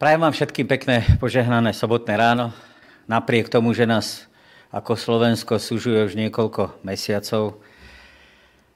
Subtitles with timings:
[0.00, 2.56] Prajem vám všetkým pekné požehnané sobotné ráno.
[3.04, 4.24] Napriek tomu, že nás
[4.72, 7.60] ako Slovensko súžuje už niekoľko mesiacov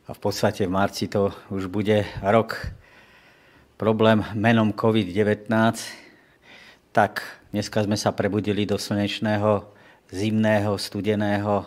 [0.05, 2.77] a v podstate v marci to už bude rok
[3.81, 5.49] problém menom COVID-19,
[6.93, 7.25] tak
[7.57, 9.65] dneska sme sa prebudili do slnečného,
[10.13, 11.65] zimného, studeného,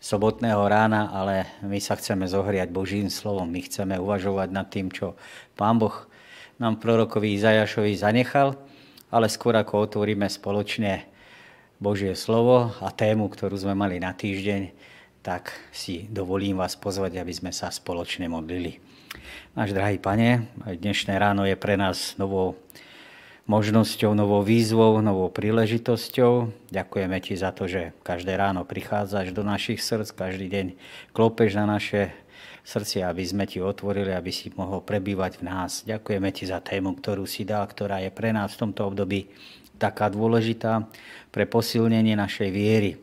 [0.00, 3.52] sobotného rána, ale my sa chceme zohriať Božím slovom.
[3.52, 5.12] My chceme uvažovať nad tým, čo
[5.60, 6.08] Pán Boh
[6.56, 8.56] nám prorokovi Izajašovi zanechal
[9.08, 11.08] ale skôr ako otvoríme spoločne
[11.80, 14.74] Božie slovo a tému, ktorú sme mali na týždeň,
[15.24, 18.80] tak si dovolím vás pozvať, aby sme sa spoločne modlili.
[19.56, 22.58] Náš drahý pane, dnešné ráno je pre nás novou
[23.48, 26.52] možnosťou, novou výzvou, novou príležitosťou.
[26.68, 30.66] Ďakujeme ti za to, že každé ráno prichádzaš do našich srdc, každý deň
[31.16, 32.12] klopeš na naše
[32.68, 35.88] srdcia, aby sme ti otvorili, aby si mohol prebývať v nás.
[35.88, 39.32] Ďakujeme ti za tému, ktorú si dal, ktorá je pre nás v tomto období
[39.80, 40.84] taká dôležitá
[41.32, 43.00] pre posilnenie našej viery.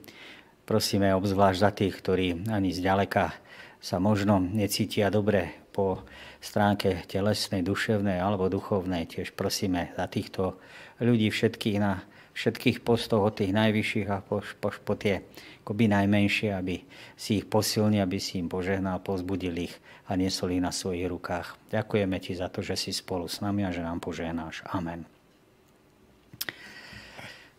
[0.70, 3.34] Prosíme obzvlášť za tých, ktorí ani zďaleka
[3.82, 6.06] sa možno necítia dobre po
[6.38, 9.10] stránke telesnej, duševnej alebo duchovnej.
[9.10, 10.62] Tiež prosíme za týchto
[11.02, 15.24] ľudí všetkých na všetkých postoch od tých najvyšších a po, po, po tie
[15.66, 16.86] akoby najmenšie, aby
[17.18, 19.74] si ich posilnil, aby si im požehnal, pozbudil ich
[20.06, 21.58] a nesol ich na svojich rukách.
[21.74, 24.62] Ďakujeme ti za to, že si spolu s nami a že nám požehnáš.
[24.70, 25.10] Amen.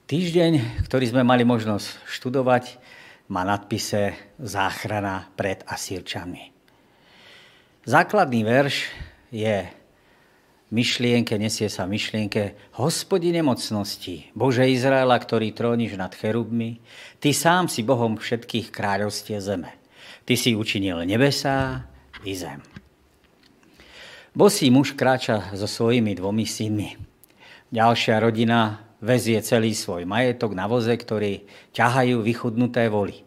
[0.07, 2.79] Týždeň, ktorý sme mali možnosť študovať,
[3.27, 6.55] má nadpise Záchrana pred Asírčami.
[7.91, 8.87] Základný verš
[9.35, 9.67] je
[10.71, 16.83] myšlienke, nesie sa myšlienke Hospodine mocnosti, Bože Izraela, ktorý tróniš nad cherubmi,
[17.23, 19.75] Ty sám si Bohom všetkých kráľovstie zeme.
[20.27, 21.87] Ty si učinil nebesá
[22.27, 22.63] i zem.
[24.37, 26.93] Bosý muž kráča so svojimi dvomi synmi.
[27.73, 33.25] Ďalšia rodina vezie celý svoj majetok na voze, ktorý ťahajú vychudnuté voly.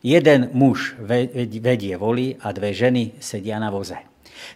[0.00, 4.00] Jeden muž vedie voly a dve ženy sedia na voze.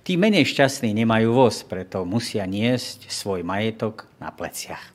[0.02, 4.92] Tí menej šťastní nemajú voz, preto musia niesť svoj majetok na pleciach.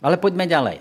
[0.00, 0.78] Ale poďme ďalej.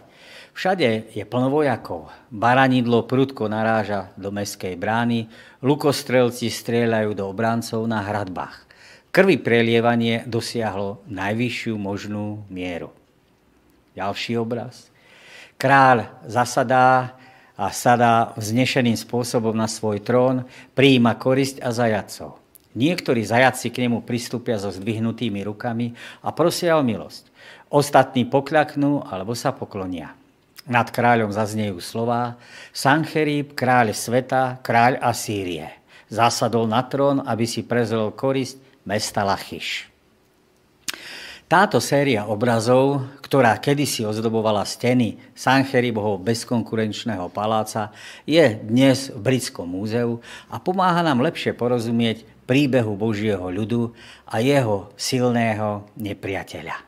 [0.56, 2.12] Všade je plno vojakov.
[2.32, 5.32] Baranidlo prudko naráža do meskej brány,
[5.64, 8.68] lukostrelci strieľajú do obrancov na hradbách.
[9.10, 12.92] Krvi prelievanie dosiahlo najvyššiu možnú mieru.
[13.96, 14.88] Ďalší obraz.
[15.60, 17.20] Kráľ zasadá
[17.60, 20.48] a sadá vznešeným spôsobom na svoj trón,
[20.80, 22.39] prijíma korisť a zajacov.
[22.78, 27.26] Niektorí zajaci k nemu pristúpia so zdvihnutými rukami a prosia o milosť.
[27.74, 30.14] Ostatní pokľaknú alebo sa poklonia.
[30.70, 32.38] Nad kráľom zaznejú slová
[32.70, 35.74] Sancherib, kráľ sveta, kráľ Asýrie.
[36.14, 39.90] Zasadol na trón, aby si prezrel korist mesta Lachyš.
[41.50, 47.90] Táto séria obrazov, ktorá kedysi ozdobovala steny Sancheribovho bezkonkurenčného paláca,
[48.30, 50.22] je dnes v Britskom múzeu
[50.54, 53.94] a pomáha nám lepšie porozumieť príbehu Božieho ľudu
[54.26, 56.82] a jeho silného nepriateľa.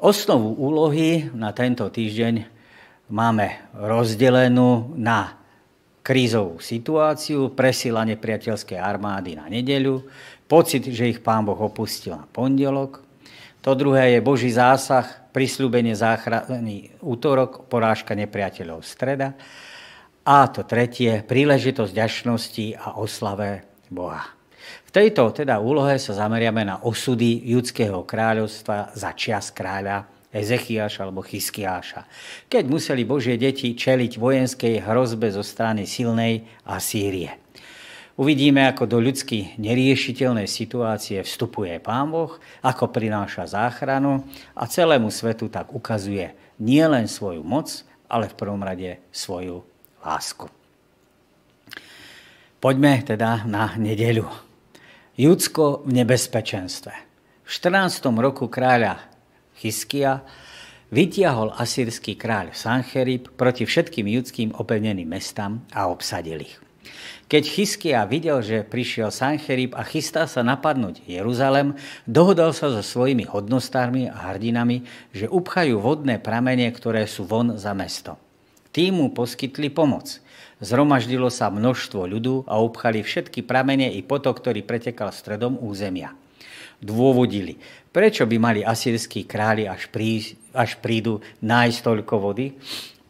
[0.00, 2.48] Osnovu úlohy na tento týždeň
[3.12, 5.36] máme rozdelenú na
[6.00, 10.08] krízovú situáciu, presila nepriateľskej armády na nedeľu,
[10.48, 13.04] pocit, že ich pán Boh opustil na pondelok.
[13.62, 19.38] To druhé je Boží zásah, prislúbenie záchrany útorok, porážka nepriateľov streda.
[20.26, 24.24] A to tretie, príležitosť ďačnosti a oslave Boha.
[24.88, 31.20] V tejto teda úlohe sa zameriame na osudy judského kráľovstva za čias kráľa Ezechiaša alebo
[31.20, 32.08] Chyskiáša,
[32.48, 37.36] keď museli Božie deti čeliť vojenskej hrozbe zo strany silnej Asýrie.
[38.16, 45.48] Uvidíme, ako do ľudsky neriešiteľnej situácie vstupuje Pán Boh, ako prináša záchranu a celému svetu
[45.48, 49.64] tak ukazuje nielen svoju moc, ale v prvom rade svoju
[50.04, 50.61] lásku.
[52.62, 54.22] Poďme teda na nedeľu.
[55.18, 56.94] Judsko v nebezpečenstve.
[57.42, 58.06] V 14.
[58.22, 59.02] roku kráľa
[59.58, 60.22] Chyskia
[60.94, 66.54] vytiahol asýrsky kráľ Sancherib proti všetkým judským opevneným mestám a obsadil ich.
[67.26, 71.74] Keď Chyskia videl, že prišiel Sancherib a chystá sa napadnúť Jeruzalem,
[72.06, 77.74] dohodol sa so svojimi hodnostármi a hrdinami, že upchajú vodné pramene, ktoré sú von za
[77.74, 78.14] mesto.
[78.70, 80.22] Tým mu poskytli pomoc.
[80.62, 86.14] Zhromaždilo sa množstvo ľudu a obchali všetky pramene i potok, ktorý pretekal stredom územia.
[86.78, 87.58] Dôvodili,
[87.90, 92.54] prečo by mali asýrskí králi, až, prí, až prídu nájsť toľko vody.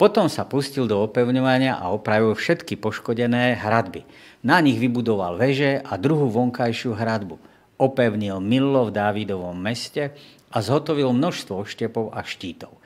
[0.00, 4.08] Potom sa pustil do opevňovania a opravil všetky poškodené hradby.
[4.40, 7.36] Na nich vybudoval veže a druhú vonkajšiu hradbu.
[7.76, 10.16] opevnil Millo v Dávidovom meste
[10.52, 12.76] a zhotovil množstvo štepov a štítov.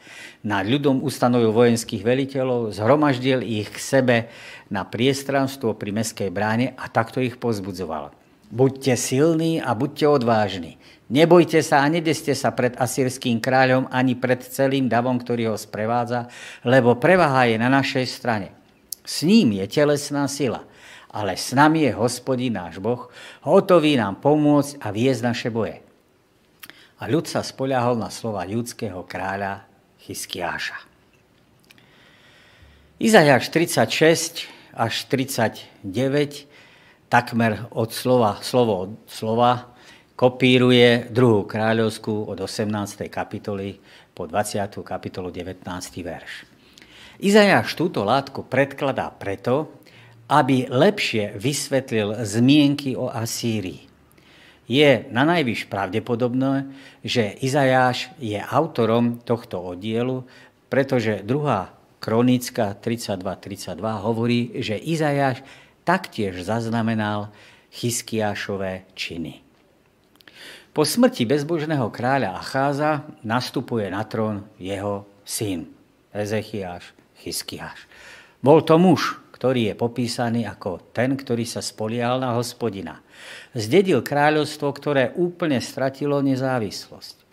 [0.47, 4.17] Nad ľudom ustanovil vojenských veliteľov, zhromaždil ich k sebe
[4.71, 8.15] na priestranstvo pri meskej bráne a takto ich pozbudzoval.
[8.47, 10.79] Buďte silní a buďte odvážni.
[11.11, 16.31] Nebojte sa a nedeste sa pred asýrským kráľom ani pred celým davom, ktorý ho sprevádza,
[16.63, 18.55] lebo prevaha je na našej strane.
[19.07, 20.67] S ním je telesná sila,
[21.11, 23.07] ale s nami je hospodin náš Boh,
[23.47, 25.86] hotový nám pomôcť a viesť naše boje.
[26.97, 29.69] A ľud sa spoľahol na slova ľudského kráľa
[30.01, 30.81] Chyskiáša.
[32.97, 36.49] Izajáš 36 až 39
[37.13, 39.77] takmer od slova, slovo od slova
[40.17, 43.07] kopíruje druhú kráľovskú od 18.
[43.13, 43.77] kapitoly
[44.17, 44.81] po 20.
[44.81, 45.61] kapitolu 19.
[46.01, 46.49] verš.
[47.21, 49.81] Izajáš túto látku predkladá preto,
[50.29, 53.86] aby lepšie vysvetlil zmienky o Asýrii.
[54.67, 56.67] Je na najvyš pravdepodobné,
[57.07, 60.27] že Izajáš je autorom tohto oddielu,
[60.67, 61.71] pretože druhá
[62.03, 65.47] kronická 32.32 hovorí, že Izajáš
[65.87, 67.31] taktiež zaznamenal
[67.71, 69.47] Chyskiášové činy.
[70.75, 75.71] Po smrti bezbožného kráľa Acháza nastupuje na trón jeho syn,
[76.13, 77.89] Ezechiáš Chyskiáš.
[78.45, 83.05] Bol to muž, ktorý je popísaný ako ten, ktorý sa spolial na hospodina.
[83.53, 87.29] Zdedil kráľovstvo, ktoré úplne stratilo nezávislosť.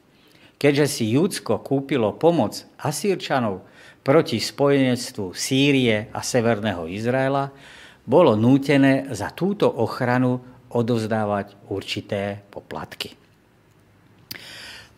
[0.60, 3.64] Keďže si Júdsko kúpilo pomoc Asírčanov
[4.04, 7.56] proti spojenectvu Sýrie a Severného Izraela,
[8.04, 10.44] bolo nútené za túto ochranu
[10.76, 13.16] odovzdávať určité poplatky.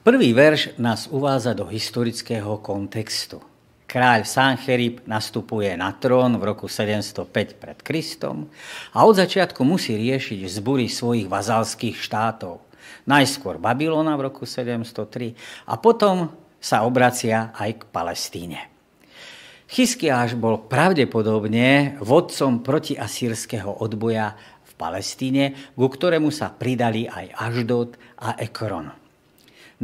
[0.02, 3.42] Prvý verš nás uvádza do historického kontextu.
[3.95, 8.51] Kráľ Sancherib nastupuje na trón v roku 705 pred Kristom
[8.92, 12.59] a od začiatku musí riešiť zbury svojich vazalských štátov.
[13.07, 16.27] Najskôr Babylona v roku 703 a potom
[16.59, 18.68] sa obracia aj k Palestíne.
[19.71, 24.36] Chyskiáš bol pravdepodobne vodcom protiasýrského odboja
[24.68, 29.05] v Palestíne, ku ktorému sa pridali aj Aždot a Ekron.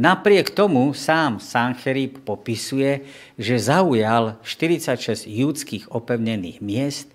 [0.02, 3.06] Napriek tomu sám Sancherib popisuje,
[3.38, 7.06] že zaujal 46 judských opevnených miest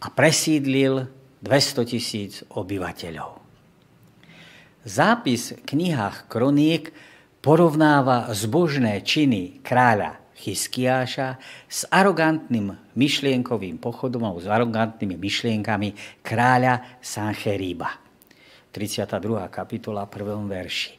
[0.00, 1.12] a presídlil
[1.44, 3.36] 200 tisíc obyvateľov.
[4.88, 6.88] Zápis v knihách kroník
[7.44, 11.36] porovnáva zbožné činy kráľa Chyskiáša
[11.68, 15.92] s arogantným myšlienkovým pochodom alebo s arogantnými myšlienkami
[16.24, 17.92] kráľa Sancheríba.
[18.72, 19.52] 32.
[19.52, 20.48] kapitola 1.
[20.48, 20.95] verši.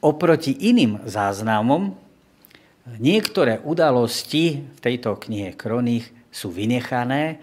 [0.00, 1.92] Oproti iným záznamom
[2.96, 7.36] niektoré udalosti v tejto knihe Kroných sú vynechané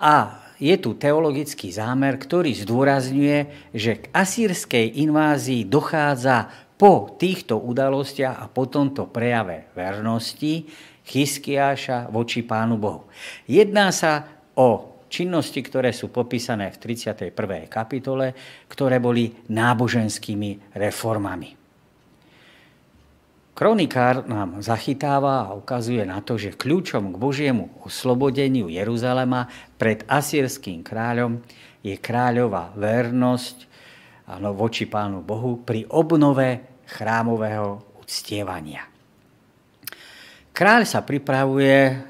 [0.00, 3.38] a je tu teologický zámer, ktorý zdôrazňuje,
[3.76, 6.48] že k asýrskej invázii dochádza
[6.80, 10.64] po týchto udalostiach a po tomto prejave vernosti
[11.04, 13.12] Chyskiáša voči Pánu Bohu.
[13.44, 14.24] Jedná sa
[14.56, 17.68] o činnosti, ktoré sú popísané v 31.
[17.68, 18.32] kapitole,
[18.72, 21.59] ktoré boli náboženskými reformami.
[23.60, 30.80] Kronikár nám zachytáva a ukazuje na to, že kľúčom k Božiemu oslobodeniu Jeruzalema pred asýrským
[30.80, 31.44] kráľom
[31.84, 33.68] je kráľová vernosť
[34.32, 38.88] áno, voči Pánu Bohu pri obnove chrámového uctievania.
[40.56, 42.00] Kráľ sa pripravuje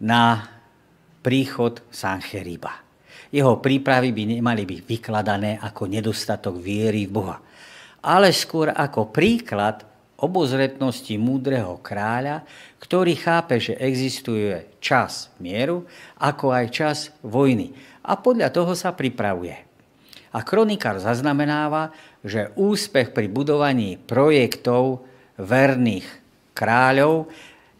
[0.00, 0.40] na
[1.20, 2.80] príchod Sancheriba.
[3.28, 7.36] Jeho prípravy by nemali byť vykladané ako nedostatok viery v Boha,
[8.08, 9.91] ale skôr ako príklad
[10.22, 12.46] obozretnosti múdreho kráľa,
[12.78, 15.82] ktorý chápe, že existuje čas mieru,
[16.22, 17.74] ako aj čas vojny.
[18.06, 19.58] A podľa toho sa pripravuje.
[20.32, 25.04] A kronikár zaznamenáva, že úspech pri budovaní projektov
[25.36, 26.06] verných
[26.54, 27.28] kráľov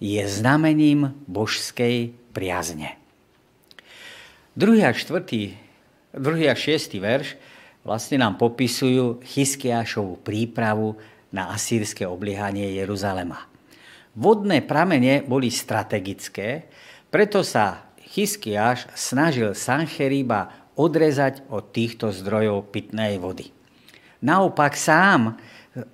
[0.02, 2.98] je znamením božskej priazne.
[4.52, 5.56] Druhý a, štvrtý,
[6.12, 7.38] druhý a šiestý verš
[7.86, 11.00] vlastne nám popisujú Chyskiašovú prípravu
[11.32, 13.48] na asýrske obliehanie Jeruzalema.
[14.12, 16.68] Vodné pramene boli strategické,
[17.08, 23.48] preto sa Chyskiaš snažil Sancheriba odrezať od týchto zdrojov pitnej vody.
[24.20, 25.40] Naopak sám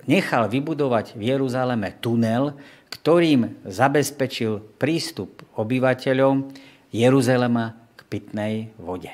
[0.07, 2.55] nechal vybudovať v Jeruzaleme tunel,
[2.91, 6.51] ktorým zabezpečil prístup obyvateľom
[6.91, 9.11] Jeruzalema k pitnej vode.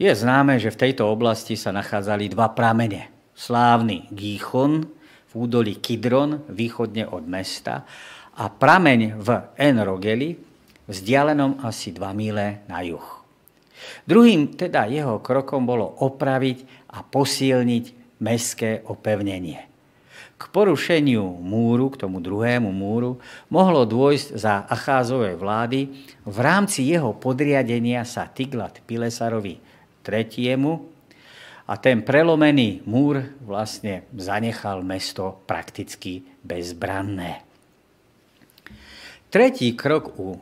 [0.00, 3.11] Je známe, že v tejto oblasti sa nachádzali dva pramene.
[3.42, 4.86] Slávny Gíchon
[5.26, 7.82] v údolí Kidron, východne od mesta,
[8.38, 10.38] a prameň v Enrogeli,
[10.86, 13.02] vzdialenom asi 2 míle na juh.
[14.06, 17.84] Druhým teda jeho krokom bolo opraviť a posilniť
[18.22, 19.58] mestské opevnenie.
[20.38, 23.18] K porušeniu múru, k tomu druhému múru,
[23.50, 25.90] mohlo dôjsť za Acházovej vlády
[26.22, 29.58] v rámci jeho podriadenia sa Tiglat Pilesarovi
[30.06, 31.01] III.
[31.72, 37.48] A ten prelomený múr vlastne zanechal mesto prakticky bezbranné.
[39.32, 40.36] Tretí krok u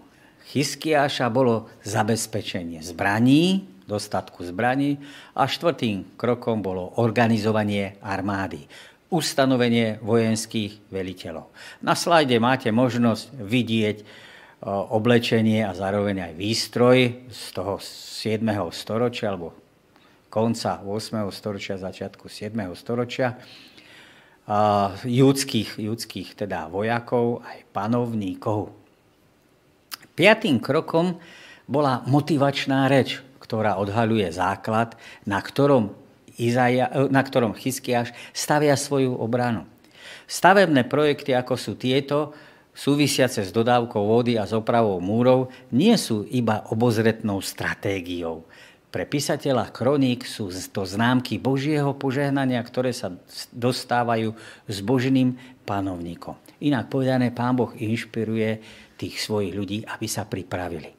[0.50, 4.99] Chyskiáša bolo zabezpečenie zbraní, dostatku zbraní
[5.38, 8.66] a štvrtým krokom bolo organizovanie armády
[9.10, 11.50] ustanovenie vojenských veliteľov.
[11.87, 14.04] Na slajde máte možnosť vidieť e,
[14.66, 18.42] oblečenie a zároveň aj výstroj z toho 7.
[18.70, 19.59] storočia alebo
[20.30, 21.26] konca 8.
[21.34, 22.54] storočia, začiatku 7.
[22.78, 23.37] storočia
[25.04, 28.70] judských, judských teda vojakov aj panovníkov.
[30.14, 31.18] Piatým krokom
[31.70, 34.94] bola motivačná reč, ktorá odhaľuje základ,
[35.26, 35.94] na ktorom
[36.40, 39.68] Izaja, na ktorom Chyskiaš stavia svoju obranu.
[40.25, 42.32] Stavebné projekty, ako sú tieto,
[42.72, 48.46] súvisiace s dodávkou vody a s opravou múrov, nie sú iba obozretnou stratégiou.
[48.90, 53.14] Pre písateľa kroník sú to známky Božieho požehnania, ktoré sa
[53.54, 54.35] dostávajú
[54.66, 56.35] s Božným panovníkom.
[56.59, 58.59] Inak povedané, pán Boh inšpiruje
[58.99, 60.99] tých svojich ľudí, aby sa pripravili.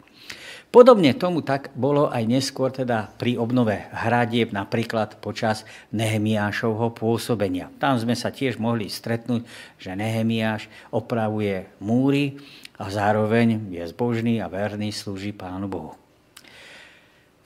[0.72, 7.68] Podobne tomu tak bolo aj neskôr teda pri obnove hradieb, napríklad počas Nehemiášovho pôsobenia.
[7.76, 9.44] Tam sme sa tiež mohli stretnúť,
[9.76, 12.40] že Nehemiáš opravuje múry
[12.80, 16.01] a zároveň je zbožný a verný, slúži Pánu Bohu.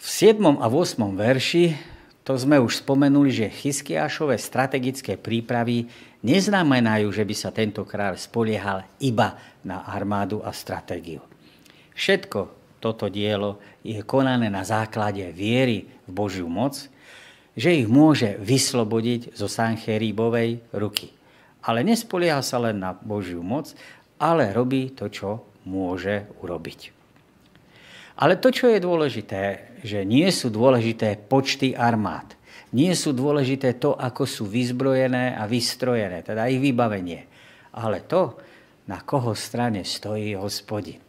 [0.05, 0.61] V 7.
[0.61, 1.01] a 8.
[1.17, 1.73] verši
[2.21, 5.89] to sme už spomenuli, že Chyskiášové strategické prípravy
[6.21, 9.33] neznamenajú, že by sa tento kráľ spoliehal iba
[9.65, 11.25] na armádu a stratégiu.
[11.97, 16.85] Všetko, toto dielo je konané na základe viery v Božiu moc,
[17.57, 21.17] že ich môže vyslobodiť zo Sancheribovej ruky.
[21.65, 23.73] Ale nespolieha sa len na Božiu moc,
[24.21, 26.94] ale robí to, čo môže urobiť.
[28.15, 32.31] Ale to, čo je dôležité, že nie sú dôležité počty armád.
[32.71, 37.27] Nie sú dôležité to, ako sú vyzbrojené a vystrojené, teda ich vybavenie.
[37.75, 38.39] Ale to,
[38.87, 40.99] na koho strane stojí hospodin.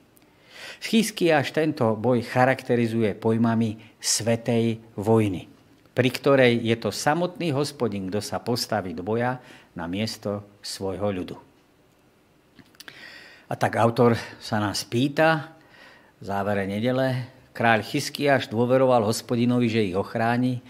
[0.83, 5.49] Schýsky až tento boj charakterizuje pojmami svetej vojny,
[5.97, 9.41] pri ktorej je to samotný hospodin, kto sa postaví do boja
[9.73, 11.37] na miesto svojho ľudu.
[13.47, 15.56] A tak autor sa nás pýta
[16.17, 20.65] v závere nedele, kráľ Chyskiaš dôveroval hospodinovi, že ich ochráni,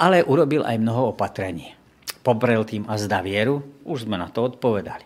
[0.00, 1.76] ale urobil aj mnoho opatrení.
[2.24, 3.60] Pobrel tým a zda vieru?
[3.84, 5.04] Už sme na to odpovedali.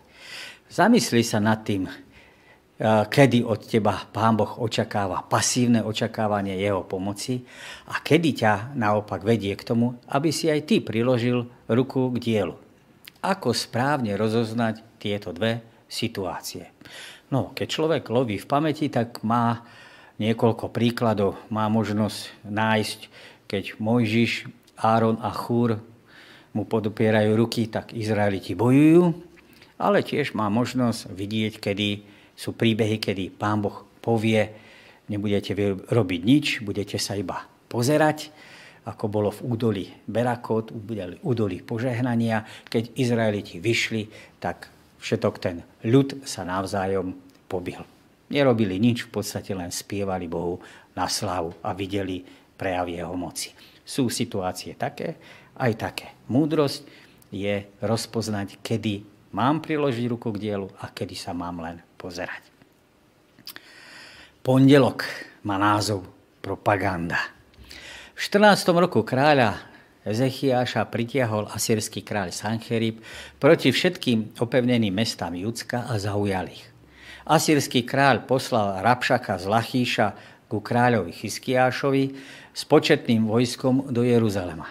[0.70, 1.90] Zamysli sa nad tým,
[2.80, 7.44] kedy od teba Pán Boh očakáva pasívne očakávanie jeho pomoci
[7.92, 12.56] a kedy ťa naopak vedie k tomu, aby si aj ty priložil ruku k dielu.
[13.20, 16.72] Ako správne rozoznať tieto dve situácie?
[17.28, 19.60] No, keď človek loví v pamäti, tak má
[20.20, 21.40] niekoľko príkladov.
[21.48, 23.00] Má možnosť nájsť,
[23.48, 25.80] keď Mojžiš, Áron a Chúr
[26.52, 29.16] mu podopierajú ruky, tak Izraeliti bojujú,
[29.80, 31.88] ale tiež má možnosť vidieť, kedy
[32.36, 34.52] sú príbehy, kedy pán Boh povie,
[35.08, 35.52] nebudete
[35.88, 38.32] robiť nič, budete sa iba pozerať,
[38.88, 40.72] ako bolo v údolí Berakot,
[41.20, 42.48] údolí požehnania.
[42.66, 44.08] Keď Izraeliti vyšli,
[44.40, 44.72] tak
[45.04, 47.12] všetok ten ľud sa navzájom
[47.46, 47.99] pobil.
[48.30, 50.62] Nerobili nič, v podstate len spievali Bohu
[50.94, 52.22] na slavu a videli
[52.54, 53.50] prejav jeho moci.
[53.82, 55.18] Sú situácie také,
[55.58, 56.06] aj také.
[56.30, 56.86] Múdrosť
[57.34, 59.02] je rozpoznať, kedy
[59.34, 62.46] mám priložiť ruku k dielu a kedy sa mám len pozerať.
[64.40, 65.04] Pondelok
[65.44, 66.06] má názov
[66.40, 67.20] Propaganda.
[68.16, 68.72] V 14.
[68.72, 69.70] roku kráľa
[70.00, 73.04] Ezechiáša pritiahol asýrsky kráľ Sancherib
[73.36, 76.64] proti všetkým opevneným mestám Judska a zaujal ich.
[77.30, 80.08] Asýrsky kráľ poslal Rapšaka z Lachíša
[80.50, 82.04] ku kráľovi Chyskiášovi
[82.50, 84.66] s početným vojskom do Jeruzalema.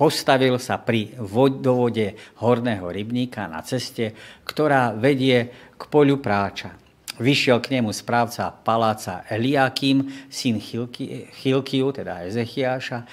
[0.00, 4.16] Postavil sa pri vodovode Horného rybníka na ceste,
[4.48, 6.72] ktorá vedie k poľu práča.
[7.20, 13.04] Vyšiel k nemu správca paláca Eliakim, syn Chilkiu, teda Ezechiáša,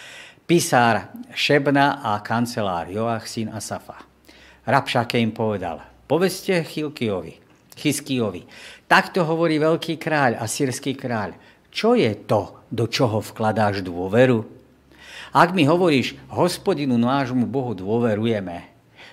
[0.48, 4.00] pisár Šebna a kancelár Joach, syn Asafa.
[4.64, 7.36] Rabšake im povedal, povedzte Chilkiovi,
[7.76, 8.48] Chyskiovi,
[8.88, 11.36] takto hovorí veľký kráľ a sírsky kráľ,
[11.70, 14.44] čo je to, do čoho vkladáš dôveru?
[15.36, 18.68] Ak mi hovoríš, hospodinu nášmu Bohu dôverujeme,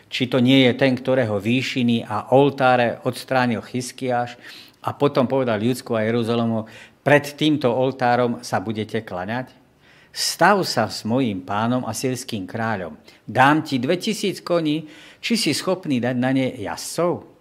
[0.08, 4.38] či to nie je ten, ktorého výšiny a oltáre odstránil Chyskiáš
[4.80, 6.70] a potom povedal Judsku a Jeruzalému,
[7.04, 9.64] pred týmto oltárom sa budete klaňať?
[10.14, 12.94] stav sa s mojím pánom a sírským kráľom.
[13.26, 14.86] Dám ti 2000 koní,
[15.18, 17.33] či si schopný dať na ne jazdcov?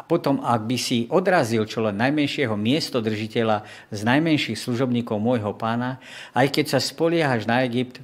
[0.00, 6.00] A potom, ak by si odrazil čo len najmenšieho miestodržiteľa z najmenších služobníkov môjho pána,
[6.32, 8.00] aj keď sa spoliehaš na Egypt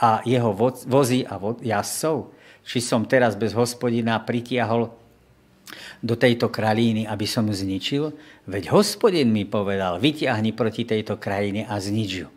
[0.00, 0.56] a jeho
[0.88, 2.32] vozy a jazdcov,
[2.64, 4.96] či som teraz bez hospodina pritiahol
[6.00, 8.16] do tejto kralíny, aby som ju zničil?
[8.48, 12.28] Veď hospodin mi povedal, vytiahni proti tejto krajine a znič ju.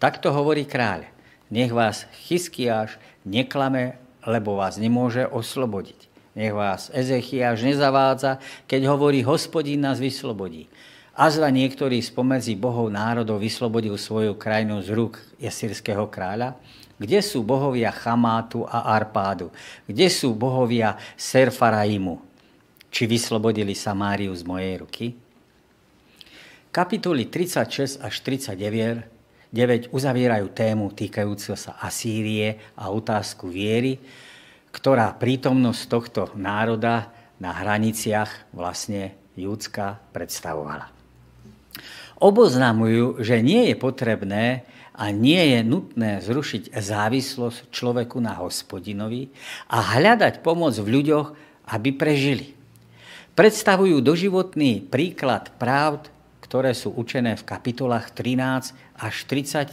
[0.00, 1.04] Takto hovorí kráľ.
[1.52, 2.96] Nech vás Chyskiáš
[3.28, 6.11] neklame, lebo vás nemôže oslobodiť.
[6.32, 10.64] Nech vás Ezechiáš nezavádza, keď hovorí, hospodín nás vyslobodí.
[11.12, 16.56] Azra niektorý spomedzi bohov národov vyslobodil svoju krajinu z rúk jasírskeho kráľa?
[16.96, 19.52] Kde sú bohovia Chamátu a Arpádu?
[19.84, 22.16] Kde sú bohovia Serfaraimu?
[22.88, 25.06] Či vyslobodili Samáriu z mojej ruky?
[26.72, 29.12] Kapitoly 36 až 39
[29.52, 34.00] 9 uzavierajú tému týkajúcu sa Asýrie a otázku viery,
[34.72, 40.88] ktorá prítomnosť tohto národa na hraniciach vlastne Júdska predstavovala.
[42.18, 49.32] Oboznamujú, že nie je potrebné a nie je nutné zrušiť závislosť človeku na hospodinovi
[49.68, 51.28] a hľadať pomoc v ľuďoch,
[51.72, 52.54] aby prežili.
[53.32, 56.12] Predstavujú doživotný príklad práv
[56.52, 59.72] ktoré sú učené v kapitolách 13 až 35.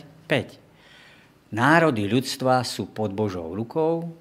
[1.52, 4.16] Národy ľudstva sú pod Božou rukou,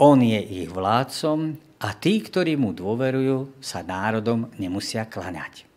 [0.00, 5.68] on je ich vládcom a tí, ktorí mu dôverujú, sa národom nemusia klaňať.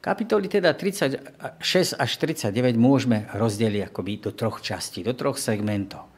[0.00, 6.08] Kapitoly teda 36 až 39 môžeme rozdeliť akoby do troch častí, do troch segmentov.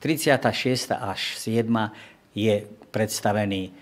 [0.00, 1.68] 36 až 7
[2.32, 3.74] je predstavený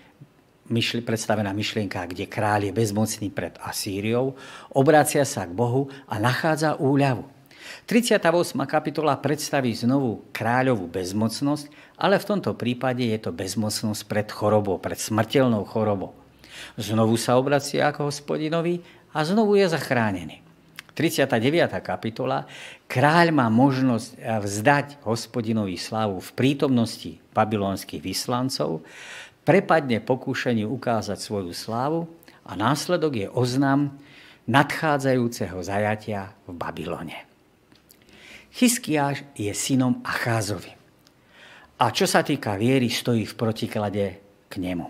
[0.67, 4.35] myšli, predstavená myšlienka, kde kráľ je bezmocný pred Asýriou,
[4.71, 7.32] obrácia sa k Bohu a nachádza úľavu.
[7.83, 8.55] 38.
[8.63, 11.67] kapitola predstaví znovu kráľovú bezmocnosť,
[11.99, 16.15] ale v tomto prípade je to bezmocnosť pred chorobou, pred smrteľnou chorobou.
[16.79, 18.79] Znovu sa obracia ako hospodinovi
[19.11, 20.39] a znovu je zachránený.
[20.95, 21.27] 39.
[21.83, 22.47] kapitola.
[22.87, 28.79] Kráľ má možnosť vzdať hospodinovi slavu v prítomnosti babylonských vyslancov,
[29.43, 32.07] prepadne pokúšaniu ukázať svoju slávu
[32.47, 33.99] a následok je oznam
[34.47, 37.32] nadchádzajúceho zajatia v Babylone.
[38.53, 40.69] Chyskiáš je synom Acházovi.
[41.81, 44.05] A čo sa týka viery, stojí v protiklade
[44.45, 44.85] k nemu.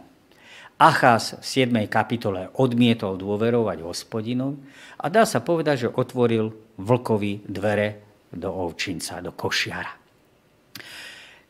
[0.76, 1.88] Acház v 7.
[1.88, 4.60] kapitole odmietol dôverovať hospodinu
[5.00, 8.04] a dá sa povedať, že otvoril vlkovi dvere
[8.36, 9.96] do ovčinca, do košiara.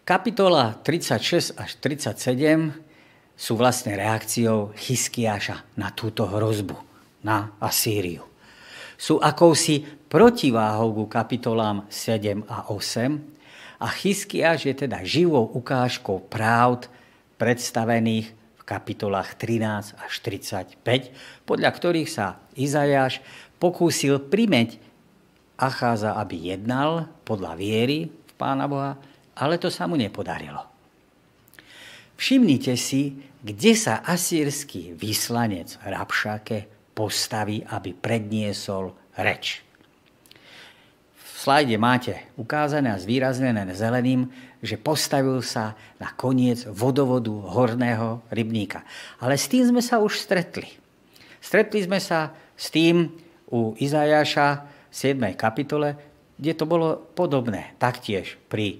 [0.05, 6.77] Kapitola 36 až 37 sú vlastne reakciou Chyskiaša na túto hrozbu,
[7.25, 8.32] na Asýriu.
[8.95, 16.87] Sú akousi protiváhou ku kapitolám 7 a 8 a Chyskiaš je teda živou ukážkou práv
[17.41, 20.79] predstavených v kapitolách 13 až 35,
[21.43, 23.19] podľa ktorých sa Izajáš
[23.59, 24.79] pokúsil primeť
[25.59, 28.97] Acháza, aby jednal podľa viery v Pána Boha,
[29.37, 30.63] ale to sa mu nepodarilo.
[32.17, 39.65] Všimnite si, kde sa asýrsky vyslanec Rabšake postaví, aby predniesol reč.
[41.17, 44.31] V slajde máte ukázané a zvýraznené zeleným,
[44.63, 48.87] že postavil sa na koniec vodovodu horného rybníka.
[49.19, 50.71] Ale s tým sme sa už stretli.
[51.43, 53.11] Stretli sme sa s tým
[53.51, 54.47] u Izajaša
[54.87, 55.35] v 7.
[55.35, 55.99] kapitole,
[56.39, 58.79] kde to bolo podobné, taktiež pri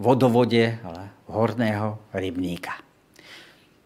[0.00, 0.82] vodovode
[1.30, 2.87] horného rybníka.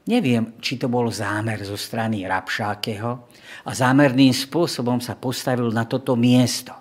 [0.02, 3.10] Neviem, či to bol zámer zo strany Rabšákeho
[3.62, 6.74] a zámerným spôsobom sa postavil na toto miesto.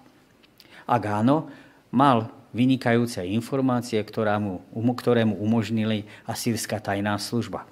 [0.90, 1.46] Ak áno,
[1.94, 4.02] mal vynikajúce informácie,
[4.42, 7.70] mu, ktoré mu umožnili asýrska tajná služba.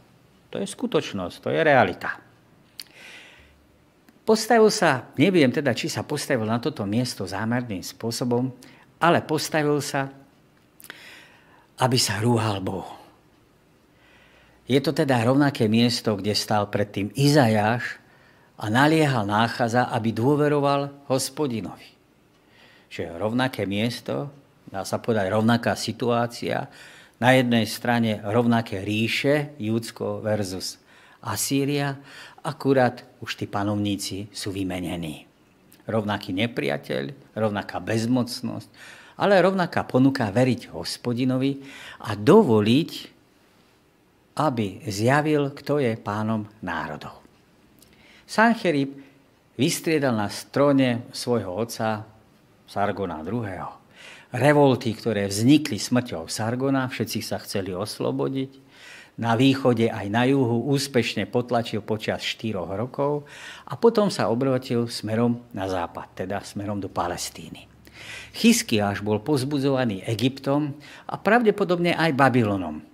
[0.54, 2.22] To je skutočnosť, to je realita.
[4.22, 8.54] Postavil sa, neviem teda, či sa postavil na toto miesto zámerným spôsobom,
[9.02, 10.14] ale postavil sa,
[11.82, 12.99] aby sa rúhal Bohu.
[14.70, 17.98] Je to teda rovnaké miesto, kde stal predtým Izajáš
[18.62, 21.90] a naliehal náchaza, aby dôveroval hospodinovi.
[22.94, 24.30] Čiže rovnaké miesto,
[24.70, 26.70] dá sa povedať rovnaká situácia,
[27.20, 30.80] na jednej strane rovnaké ríše, Júdsko versus
[31.20, 32.00] Asýria,
[32.46, 35.28] akurát už tí panovníci sú vymenení.
[35.90, 38.70] Rovnaký nepriateľ, rovnaká bezmocnosť,
[39.20, 41.60] ale rovnaká ponuka veriť hospodinovi
[42.06, 43.19] a dovoliť
[44.40, 47.20] aby zjavil, kto je pánom národov.
[48.24, 48.96] Sancherib
[49.60, 52.08] vystriedal na strone svojho otca
[52.64, 53.44] Sargona II.
[54.32, 58.72] Revolty, ktoré vznikli smrťou Sargona, všetci sa chceli oslobodiť.
[59.20, 63.28] Na východe aj na juhu úspešne potlačil počas 4 rokov
[63.68, 67.68] a potom sa obrotil smerom na západ, teda smerom do Palestíny.
[68.32, 70.72] Chyskiáš bol pozbudzovaný Egyptom
[71.04, 72.89] a pravdepodobne aj Babylonom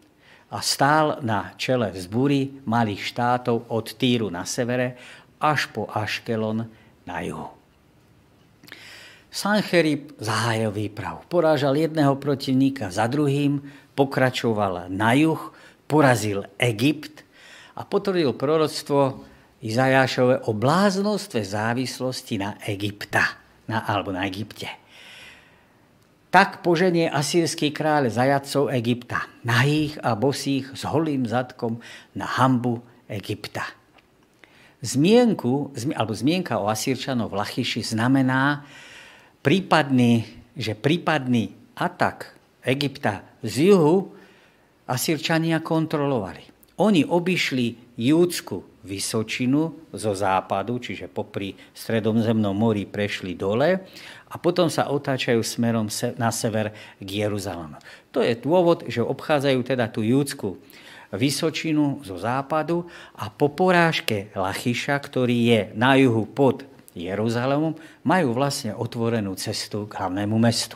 [0.52, 4.98] a stál na čele vzbúry malých štátov od Týru na severe
[5.42, 6.70] až po Aškelon
[7.06, 7.50] na juhu.
[9.36, 11.28] Sancherib zahájil výpravu.
[11.28, 13.60] Porážal jedného protivníka za druhým,
[13.92, 15.52] pokračoval na juh,
[15.92, 17.28] porazil Egypt
[17.76, 19.28] a potvrdil proroctvo
[19.66, 24.85] Izajášové o bláznostve závislosti na Egypta, na, alebo na Egypte.
[26.36, 31.80] Tak poženie asýrsky kráľ zajadcov Egypta, nahých a bosých s holým zadkom
[32.12, 33.64] na hambu Egypta.
[34.84, 38.68] Zmienku, alebo zmienka o Asírčanov v Lachyši znamená,
[39.48, 40.28] prípadný,
[40.60, 42.36] že prípadný atak
[42.68, 44.12] Egypta z juhu
[44.92, 46.52] Asírčania kontrolovali.
[46.84, 53.88] Oni obišli Júdsku Vysočinu zo západu, čiže popri Stredomzemnom mori prešli dole
[54.36, 55.88] a potom sa otáčajú smerom
[56.20, 57.80] na sever k Jeruzalému.
[58.12, 60.60] To je dôvod, že obchádzajú teda tú Júdsku
[61.16, 62.84] Vysočinu zo západu
[63.16, 69.96] a po porážke Lachyša, ktorý je na juhu pod Jeruzalémom, majú vlastne otvorenú cestu k
[69.96, 70.76] hlavnému mestu.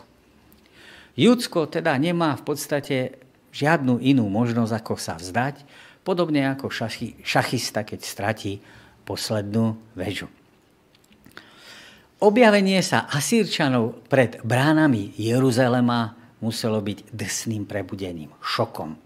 [1.20, 3.20] Judsko teda nemá v podstate
[3.52, 5.68] žiadnu inú možnosť, ako sa vzdať,
[6.08, 6.72] podobne ako
[7.28, 8.64] šachista, keď stratí
[9.04, 10.32] poslednú väžu.
[12.20, 19.00] Objavenie sa Asírčanov pred bránami Jeruzalema muselo byť drsným prebudením, šokom.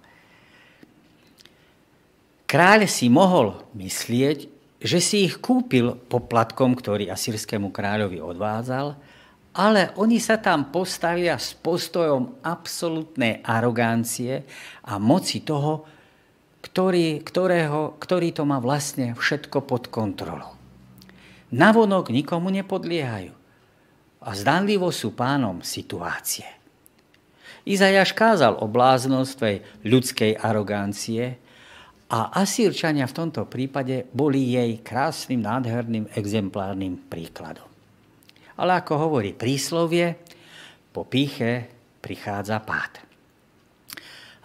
[2.49, 4.49] Kráľ si mohol myslieť,
[4.81, 8.97] že si ich kúpil poplatkom, ktorý asýrskému kráľovi odvádzal,
[9.53, 14.41] ale oni sa tam postavia s postojom absolútnej arogancie
[14.89, 15.85] a moci toho,
[16.65, 20.62] ktorý, ktorého, ktorý to má vlastne všetko pod kontrolou.
[21.53, 23.33] Navonok nikomu nepodliehajú
[24.25, 26.49] a zdanlivo sú pánom situácie.
[27.63, 31.43] Izajaš kázal o bláznostve ľudskej arogancie,
[32.13, 37.65] a Asírčania v tomto prípade boli jej krásnym, nádherným, exemplárnym príkladom.
[38.61, 40.21] Ale ako hovorí príslovie,
[40.93, 41.65] po píche
[42.05, 43.01] prichádza pád.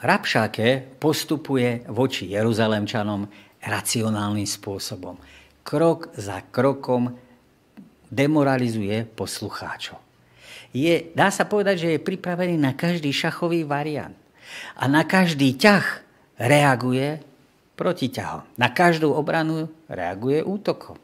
[0.01, 3.29] Rabšáke postupuje voči Jeruzalemčanom
[3.61, 5.21] racionálnym spôsobom.
[5.69, 7.13] Krok za krokom
[8.09, 10.01] demoralizuje poslucháčov.
[10.73, 14.17] Je, dá sa povedať, že je pripravený na každý šachový variant.
[14.81, 15.85] A na každý ťah
[16.41, 17.21] reaguje
[17.77, 18.57] protiťahom.
[18.57, 20.97] Na každú obranu reaguje útokom.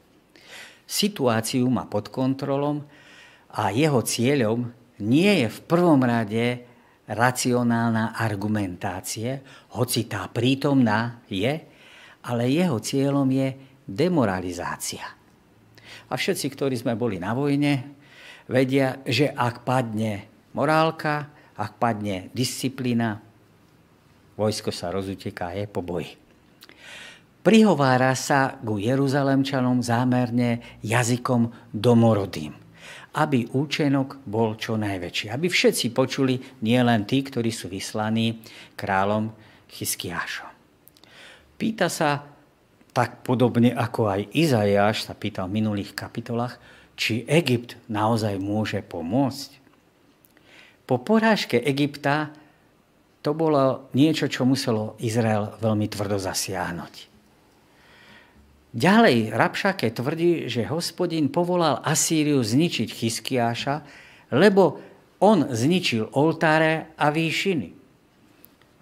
[0.88, 2.88] Situáciu má pod kontrolom
[3.52, 4.72] a jeho cieľom
[5.04, 6.64] nie je v prvom rade
[7.04, 9.44] racionálna argumentácie,
[9.76, 11.52] hoci tá prítomná je,
[12.24, 15.04] ale jeho cieľom je demoralizácia.
[16.08, 17.96] A všetci, ktorí sme boli na vojne,
[18.48, 23.20] vedia, že ak padne morálka, ak padne disciplína,
[24.34, 26.18] vojsko sa rozuteká je po boji.
[27.44, 32.56] Prihovára sa ku Jeruzalemčanom zámerne jazykom domorodým,
[33.20, 35.28] aby účenok bol čo najväčší.
[35.28, 38.40] Aby všetci počuli, nie tí, ktorí sú vyslaní
[38.72, 39.28] kráľom
[39.68, 40.48] Chyskiášom.
[41.60, 42.33] Pýta sa
[42.94, 46.56] tak podobne ako aj Izajáš sa pýtal v minulých kapitolách,
[46.94, 49.50] či Egypt naozaj môže pomôcť.
[50.86, 52.30] Po porážke Egypta
[53.24, 57.10] to bolo niečo, čo muselo Izrael veľmi tvrdo zasiahnuť.
[58.74, 63.76] Ďalej Rabšake tvrdí, že hospodin povolal Asýriu zničiť Chyskiáša,
[64.34, 64.82] lebo
[65.22, 67.70] on zničil oltáre a výšiny.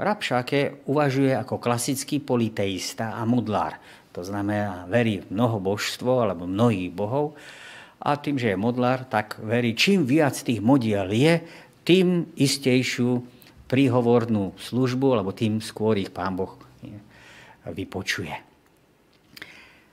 [0.01, 3.79] Rabšake uvažuje ako klasický politeista a modlár.
[4.13, 7.33] To znamená, verí mnoho božstvo alebo mnohých bohov
[8.03, 11.41] a tým, že je modlár, tak verí, čím viac tých modiel je,
[11.83, 13.25] tým istejšiu
[13.67, 16.61] príhovornú službu, alebo tým skôr ich pán Boh
[17.65, 18.35] vypočuje.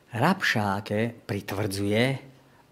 [0.10, 2.04] Rabšáke pritvrdzuje,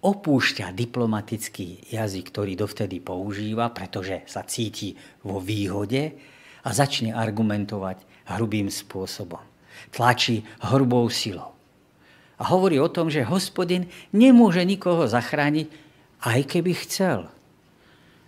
[0.04, 6.18] opúšťa diplomatický jazyk, ktorý dovtedy používa, pretože sa cíti vo výhode
[6.66, 8.04] a začne argumentovať
[8.36, 9.47] hrubým spôsobom.
[9.92, 11.58] Tlačí hrubou silou.
[12.38, 15.68] A hovorí o tom, že hospodin nemôže nikoho zachrániť,
[16.22, 17.30] aj keby chcel.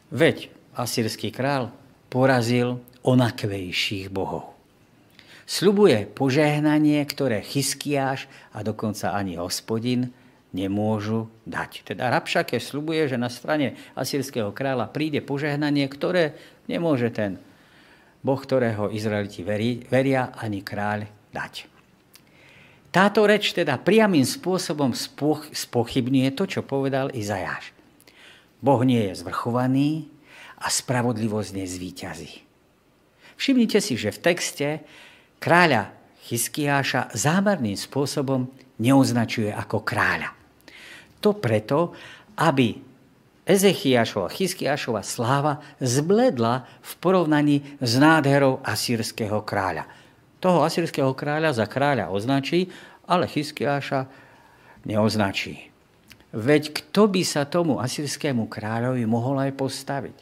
[0.09, 1.69] Veď asýrsky král
[2.09, 4.57] porazil onakvejších bohov.
[5.49, 10.13] Sľubuje požehnanie, ktoré Chyskiáš a dokonca ani hospodin
[10.53, 11.93] nemôžu dať.
[11.93, 16.37] Teda Rabšake slubuje, že na strane asýrského kráľa príde požehnanie, ktoré
[16.69, 17.41] nemôže ten
[18.19, 21.69] Boh, ktorého Izraeliti veria, ani kráľ dať.
[22.89, 24.97] Táto reč teda priamým spôsobom
[25.53, 27.69] spochybňuje to, čo povedal Izajáš.
[28.59, 30.09] Boh nie je zvrchovaný
[30.57, 32.31] a spravodlivosť nezvýťazí.
[33.39, 34.67] Všimnite si, že v texte
[35.39, 35.95] kráľa
[36.27, 40.35] Chyskiáša zámerným spôsobom neoznačuje ako kráľa.
[41.23, 41.95] To preto,
[42.35, 42.75] aby
[43.49, 49.89] Ezechiašova, Chyskiašova sláva zbledla v porovnaní s nádherou asýrského kráľa.
[50.39, 52.71] Toho asýrského kráľa za kráľa označí,
[53.03, 54.07] ale Chyskiaša
[54.87, 55.67] neoznačí.
[56.29, 60.17] Veď kto by sa tomu asýrskému kráľovi mohol aj postaviť?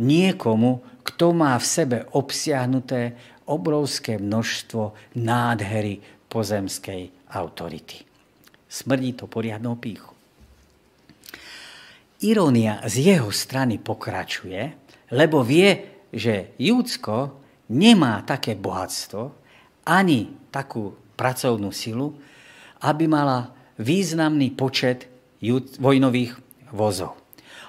[0.00, 3.14] Niekomu, kto má v sebe obsiahnuté
[3.46, 8.02] obrovské množstvo nádhery pozemskej autority.
[8.66, 10.10] Smrdí to poriadnou píchu.
[12.24, 14.72] Irónia z jeho strany pokračuje,
[15.12, 19.32] lebo vie, že Júdsko nemá také bohatstvo,
[19.84, 22.16] ani takú pracovnú silu,
[22.84, 25.08] aby mala významný počet
[25.80, 26.36] vojnových
[26.72, 27.16] vozov.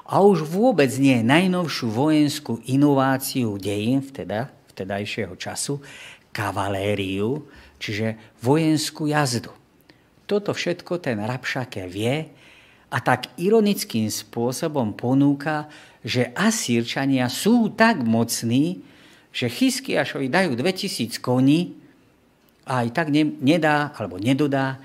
[0.06, 5.82] A už vôbec nie najnovšiu vojenskú inováciu dejín vteda, vtedajšieho času,
[6.30, 7.48] kavalériu,
[7.82, 9.50] čiže vojenskú jazdu.
[10.30, 12.30] Toto všetko ten Rabšake vie
[12.90, 15.70] a tak ironickým spôsobom ponúka,
[16.06, 18.86] že Asírčania sú tak mocní,
[19.36, 21.76] že Chyskiašovi dajú 2000 koní
[22.64, 23.12] a aj tak
[23.44, 24.80] nedá alebo nedodá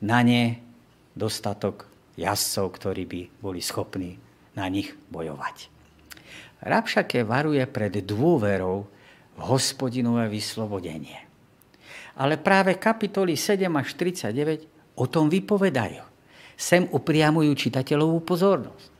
[0.00, 0.56] na ne
[1.12, 1.84] dostatok
[2.16, 4.16] jazdcov, ktorí by boli schopní
[4.56, 5.68] na nich bojovať.
[6.64, 8.88] Rabšake varuje pred dôverou
[9.36, 11.20] v hospodinové vyslobodenie.
[12.16, 16.00] Ale práve kapitoly 7 až 39 o tom vypovedajú.
[16.54, 18.94] Sem upriamujú čitateľovú pozornosť.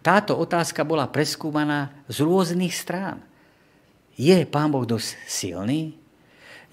[0.00, 3.27] Táto otázka bola preskúmaná z rôznych strán.
[4.18, 5.94] Je pán Boh dosť silný?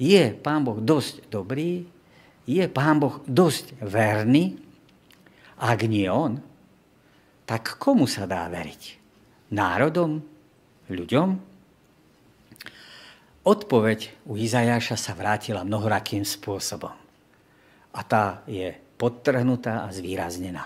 [0.02, 1.86] Je pán Boh dosť dobrý?
[2.50, 4.58] Je pán Boh dosť verný?
[5.62, 6.42] Ak nie on,
[7.46, 8.98] tak komu sa dá veriť?
[9.54, 10.20] Národom?
[10.90, 11.30] Ľuďom?
[13.46, 16.98] Odpoveď u Izajáša sa vrátila mnohorakým spôsobom.
[17.94, 20.66] A tá je podtrhnutá a zvýraznená.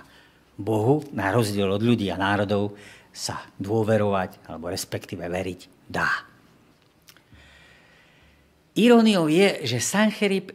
[0.55, 2.79] Bohu, na rozdiel od ľudí a národov,
[3.11, 6.28] sa dôverovať, alebo respektíve veriť, dá.
[8.77, 10.53] Iróniou je, že Sancherib,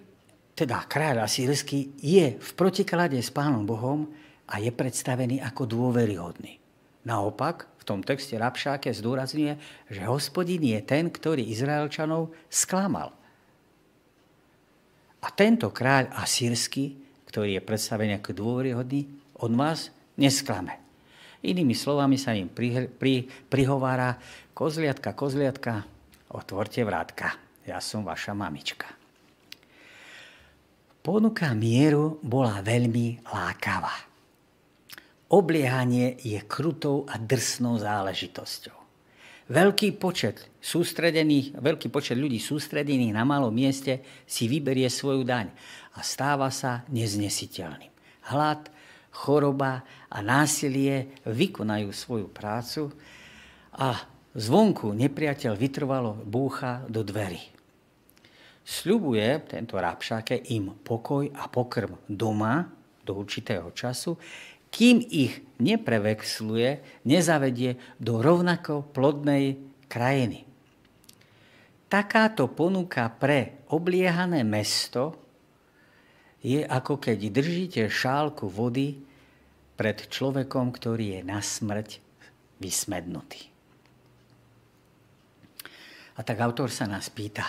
[0.54, 4.06] teda kráľ asýrsky, je v protiklade s pánom Bohom
[4.46, 6.62] a je predstavený ako dôveryhodný.
[7.04, 9.52] Naopak, v tom texte Rabšáke zdôrazňuje,
[9.92, 13.12] že hospodin je ten, ktorý Izraelčanov sklamal.
[15.20, 16.96] A tento kráľ asýrsky,
[17.28, 19.04] ktorý je predstavený ako dôveryhodný,
[19.42, 20.80] on vás nesklame.
[21.44, 24.16] Inými slovami sa im pri, pri, prihovára
[24.56, 25.84] kozliatka, kozliatka,
[26.32, 28.88] otvorte vrátka, ja som vaša mamička.
[31.04, 33.92] Ponuka mieru bola veľmi lákavá.
[35.28, 38.84] Obliehanie je krutou a drsnou záležitosťou.
[39.44, 45.52] Veľký počet, sústredených, veľký počet ľudí sústredených na malom mieste si vyberie svoju daň
[45.92, 47.92] a stáva sa neznesiteľným.
[48.32, 48.72] Hlad,
[49.12, 52.88] choroba a násilie vykonajú svoju prácu
[53.76, 54.00] a
[54.32, 57.53] zvonku nepriateľ vytrvalo búcha do dverí.
[58.64, 62.64] Sľubuje tento Rabšake im pokoj a pokrm doma
[63.04, 64.16] do určitého času,
[64.72, 70.48] kým ich neprevexluje, nezavedie do rovnako plodnej krajiny.
[71.86, 75.14] Takáto ponuka pre obliehané mesto
[76.42, 78.98] je ako keď držíte šálku vody
[79.78, 82.02] pred človekom, ktorý je na smrť
[82.58, 83.46] vysmednutý.
[86.14, 87.46] A tak autor sa nás pýta,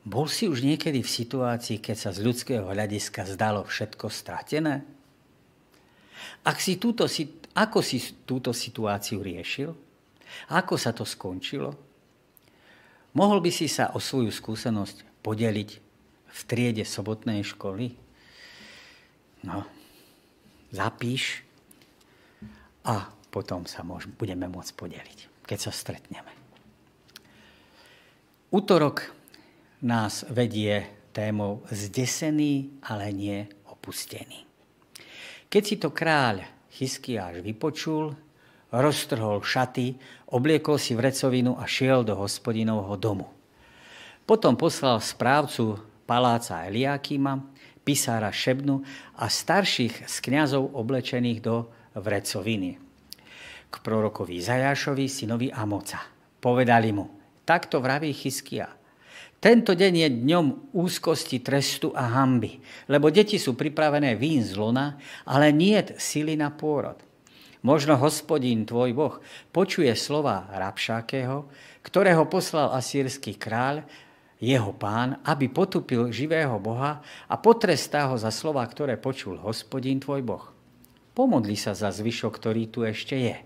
[0.00, 4.80] bol si už niekedy v situácii, keď sa z ľudského hľadiska zdalo všetko stratené?
[6.40, 7.04] Ak si túto,
[7.52, 9.76] ako si túto situáciu riešil?
[10.56, 11.76] Ako sa to skončilo?
[13.12, 15.70] Mohol by si sa o svoju skúsenosť podeliť
[16.30, 17.92] v triede sobotnej školy?
[19.44, 19.66] No,
[20.72, 21.44] zapíš
[22.86, 26.32] a potom sa môž, budeme môcť podeliť, keď sa stretneme.
[28.50, 29.19] Útorok
[29.82, 34.46] nás vedie témou zdesený, ale nie opustený.
[35.50, 38.14] Keď si to kráľ Chyskiáš vypočul,
[38.70, 39.98] roztrhol šaty,
[40.30, 43.26] obliekol si vrecovinu a šiel do hospodinovho domu.
[44.22, 47.42] Potom poslal správcu paláca Eliakima,
[47.82, 48.86] pisára Šebnu
[49.18, 51.66] a starších z kňazov oblečených do
[51.98, 52.78] vrecoviny.
[53.70, 55.98] K prorokovi Zajášovi, synovi Amoca.
[56.38, 57.10] Povedali mu,
[57.42, 58.79] takto vraví Chyskia.
[59.40, 62.60] Tento deň je dňom úzkosti, trestu a hamby,
[62.92, 67.00] lebo deti sú pripravené vín z lona, ale nie sily na pôrod.
[67.64, 69.16] Možno hospodín tvoj Boh
[69.48, 71.48] počuje slova Rabšákeho,
[71.80, 73.88] ktorého poslal asýrsky kráľ,
[74.44, 80.20] jeho pán, aby potupil živého Boha a potrestá ho za slova, ktoré počul hospodín tvoj
[80.20, 80.44] Boh.
[81.16, 83.36] Pomodli sa za zvyšok, ktorý tu ešte je.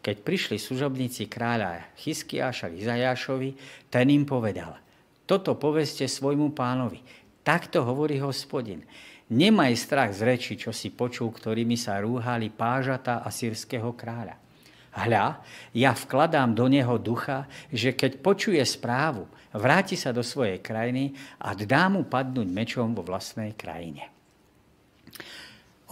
[0.00, 3.50] Keď prišli služobníci kráľa Chyskiáša Izajášovi,
[3.92, 4.87] ten im povedal,
[5.28, 7.04] toto poveste svojmu pánovi,
[7.44, 8.88] takto hovorí hospodin.
[9.28, 14.40] Nemaj strach z reči, čo si počul, ktorými sa rúhali pážata asýrského kráľa.
[14.88, 15.44] Hľa,
[15.76, 21.12] ja vkladám do neho ducha, že keď počuje správu, vráti sa do svojej krajiny
[21.44, 24.08] a dá mu padnúť mečom vo vlastnej krajine.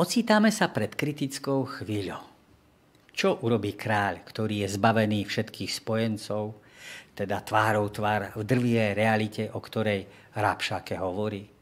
[0.01, 2.25] Ocítame sa pred kritickou chvíľou.
[3.12, 6.65] Čo urobí kráľ, ktorý je zbavený všetkých spojencov,
[7.16, 10.05] teda tvárou tvár v drvie realite, o ktorej
[10.37, 11.57] Rábšake hovorí?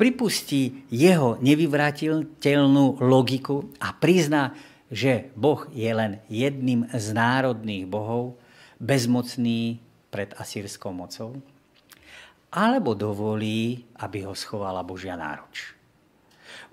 [0.00, 4.56] pripustí jeho nevyvratiteľnú logiku a prizná,
[4.88, 8.40] že Boh je len jedným z národných bohov,
[8.80, 9.76] bezmocný
[10.08, 11.36] pred asýrskou mocou,
[12.48, 15.76] alebo dovolí, aby ho schovala Božia náruč.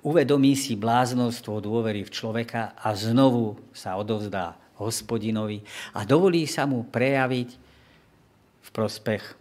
[0.07, 6.87] Uvedomí si bláznostvo dôvery v človeka a znovu sa odovzdá hospodinovi a dovolí sa mu
[6.87, 7.66] prejaviť
[8.77, 9.33] prospech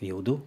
[0.00, 0.40] Júdu.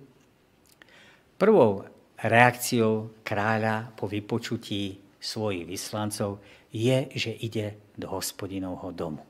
[1.38, 1.86] Prvou
[2.18, 6.42] reakciou kráľa po vypočutí svojich vyslancov
[6.74, 9.22] je, že ide do hospodinovho domu.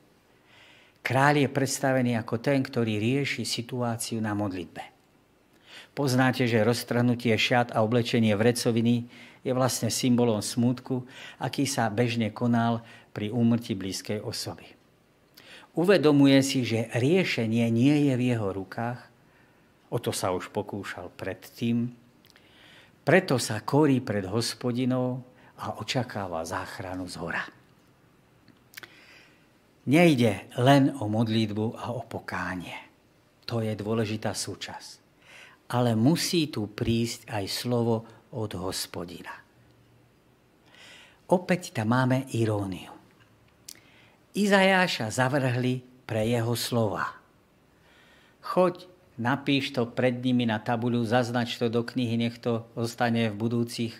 [1.03, 4.81] Kráľ je predstavený ako ten, ktorý rieši situáciu na modlitbe.
[5.91, 9.11] Poznáte, že roztrhnutie šiat a oblečenie vrecoviny
[9.45, 11.03] je vlastne symbolom smútku,
[11.37, 12.81] aký sa bežne konal
[13.13, 14.74] pri úmrti blízkej osoby.
[15.75, 18.99] Uvedomuje si, že riešenie nie je v jeho rukách,
[19.91, 21.91] o to sa už pokúšal predtým,
[23.05, 25.21] preto sa korí pred hospodinou
[25.59, 27.43] a očakáva záchranu z hora.
[29.85, 32.73] Nejde len o modlitbu a o pokánie.
[33.45, 35.05] To je dôležitá súčasť.
[35.69, 37.95] Ale musí tu prísť aj slovo
[38.33, 39.33] od hospodina.
[41.29, 42.94] Opäť tam máme iróniu.
[44.35, 47.15] Izajáša zavrhli pre jeho slova.
[48.43, 48.83] Choď
[49.15, 53.95] napíš to pred nimi na tabuľu, zaznač to do knihy, nech to zostane v budúcich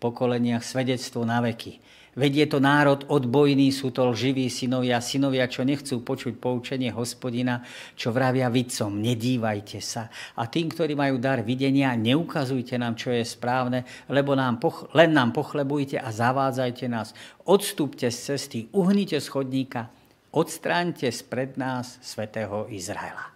[0.00, 1.78] pokoleniach svedectvo na veky.
[2.16, 7.60] Veď je to národ odbojný, sú to lživí synovia, synovia, čo nechcú počuť poučenie hospodina,
[7.92, 10.08] čo vravia vidcom, nedívajte sa.
[10.40, 15.12] A tým, ktorí majú dar videnia, neukazujte nám, čo je správne, lebo nám poch- len
[15.12, 17.12] nám pochlebujte a zavádzajte nás.
[17.44, 19.92] Odstúpte z cesty, uhnite schodníka,
[20.32, 23.28] odstráňte spred nás svetého Izraela.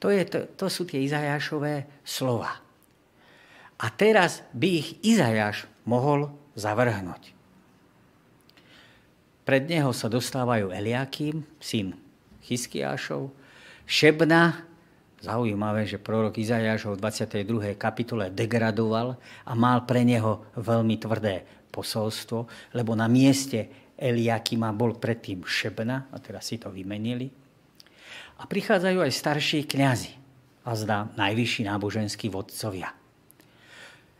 [0.00, 2.64] To, je, to, to sú tie Izajášové slova.
[3.76, 7.37] A teraz by ich Izajáš mohol zavrhnúť.
[9.48, 11.96] Pred neho sa dostávajú Eliakým, syn
[12.44, 13.32] Chyskiášov,
[13.88, 14.60] Šebna,
[15.24, 17.72] zaujímavé, že prorok Izajáš ho v 22.
[17.80, 19.16] kapitole degradoval
[19.48, 22.44] a mal pre neho veľmi tvrdé posolstvo,
[22.76, 27.32] lebo na mieste Eliakima bol predtým Šebna, a teraz si to vymenili.
[28.36, 30.12] A prichádzajú aj starší kňazi
[30.68, 32.92] a zdá najvyšší náboženskí vodcovia.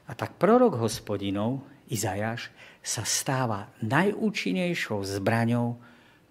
[0.09, 1.61] A tak prorok hospodinov,
[1.93, 2.49] Izajáš,
[2.89, 5.77] sa stáva najúčinnejšou zbraňou,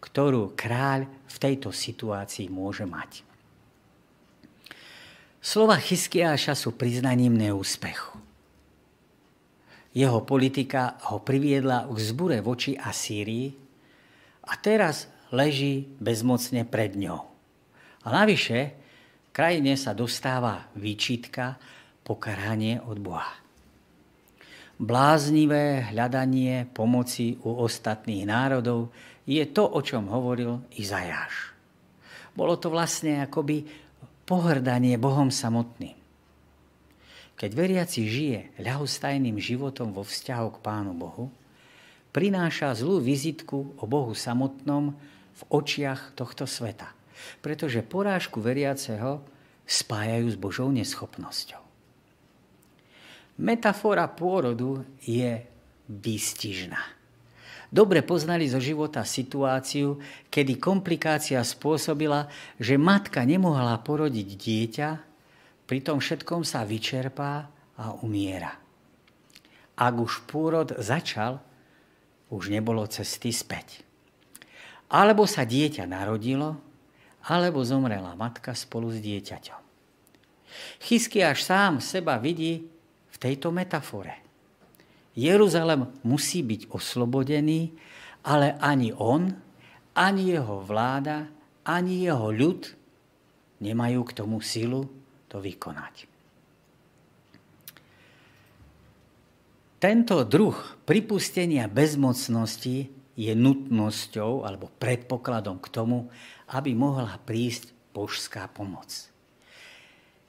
[0.02, 3.22] ktorú kráľ v tejto situácii môže mať.
[5.38, 8.18] Slova Chyskiáša sú priznaním neúspechu.
[9.94, 13.54] Jeho politika ho priviedla k zbure voči Asýrii
[14.50, 17.22] a teraz leží bezmocne pred ňou.
[18.02, 18.74] A navyše,
[19.30, 21.62] krajine sa dostáva výčitka,
[22.02, 23.47] pokarhanie od Boha.
[24.78, 28.94] Bláznivé hľadanie pomoci u ostatných národov
[29.26, 31.58] je to, o čom hovoril Izajáš.
[32.38, 33.66] Bolo to vlastne akoby
[34.30, 35.98] pohrdanie Bohom samotným.
[37.38, 41.30] Keď veriaci žije ľahostajným životom vo vzťahu k Pánu Bohu,
[42.14, 44.94] prináša zlú vizitku o Bohu samotnom
[45.38, 46.98] v očiach tohto sveta
[47.42, 49.22] pretože porážku veriaceho
[49.68, 51.67] spájajú s Božou neschopnosťou.
[53.38, 55.46] Metafora pôrodu je
[55.88, 56.98] výstižná.
[57.68, 60.00] Dobre poznali zo života situáciu,
[60.32, 64.90] kedy komplikácia spôsobila, že matka nemohla porodiť dieťa,
[65.68, 68.56] pri tom všetkom sa vyčerpá a umiera.
[69.78, 71.44] Ak už pôrod začal,
[72.32, 73.84] už nebolo cesty späť.
[74.88, 76.56] Alebo sa dieťa narodilo,
[77.28, 79.62] alebo zomrela matka spolu s dieťaťom.
[81.28, 82.77] až sám seba vidí
[83.18, 84.22] v tejto metafore.
[85.18, 87.74] Jeruzalem musí byť oslobodený,
[88.22, 89.34] ale ani on,
[89.98, 91.26] ani jeho vláda,
[91.66, 92.70] ani jeho ľud
[93.58, 94.86] nemajú k tomu silu
[95.26, 96.06] to vykonať.
[99.82, 106.06] Tento druh pripustenia bezmocnosti je nutnosťou alebo predpokladom k tomu,
[106.54, 109.10] aby mohla prísť božská pomoc.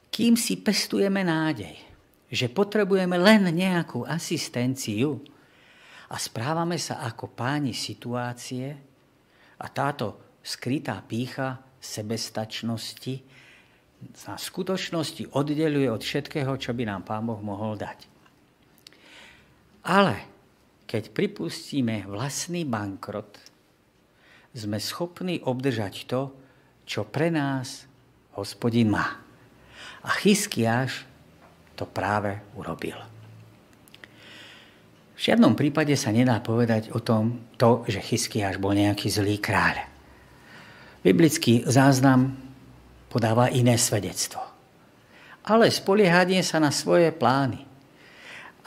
[0.08, 1.87] Kým si pestujeme nádej,
[2.28, 5.16] že potrebujeme len nejakú asistenciu
[6.12, 8.76] a správame sa ako páni situácie
[9.58, 13.24] a táto skrytá pícha sebestačnosti
[14.14, 18.06] sa v skutočnosti oddeluje od všetkého, čo by nám Pán Boh mohol dať.
[19.88, 20.16] Ale
[20.84, 23.40] keď pripustíme vlastný bankrot,
[24.52, 26.32] sme schopní obdržať to,
[26.88, 27.88] čo pre nás
[28.36, 29.20] hospodin má.
[30.04, 31.07] A Chyskiáš
[31.78, 32.98] to práve urobil.
[35.14, 39.86] V žiadnom prípade sa nedá povedať o tom to, že Chyskiáš bol nejaký zlý kráľ.
[41.02, 42.34] Biblický záznam
[43.10, 44.42] podáva iné svedectvo.
[45.46, 47.62] Ale spoliehanie sa na svoje plány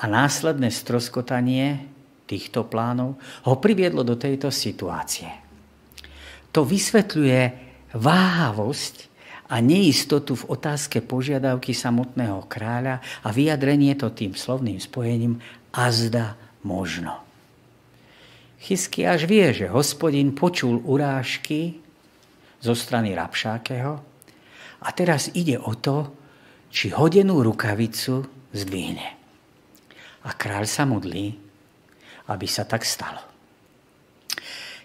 [0.01, 1.87] a následné stroskotanie
[2.25, 5.29] týchto plánov ho priviedlo do tejto situácie.
[6.51, 7.39] To vysvetľuje
[7.95, 9.10] váhavosť
[9.51, 15.43] a neistotu v otázke požiadavky samotného kráľa a vyjadrenie to tým slovným spojením
[15.75, 17.19] azda možno.
[18.63, 21.83] Chysky až vie, že hospodin počul urážky
[22.63, 23.93] zo strany Rapšákeho
[24.81, 26.15] a teraz ide o to,
[26.71, 28.23] či hodenú rukavicu
[28.55, 29.07] zdvihne.
[30.23, 31.35] A kráľ sa modlí,
[32.31, 33.19] aby sa tak stalo.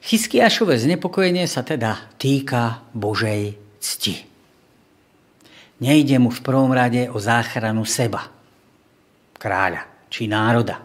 [0.02, 4.35] Chyskiašové znepokojenie sa teda týka Božej cti.
[5.76, 8.32] Nejde mu v prvom rade o záchranu seba,
[9.36, 10.80] kráľa či národa.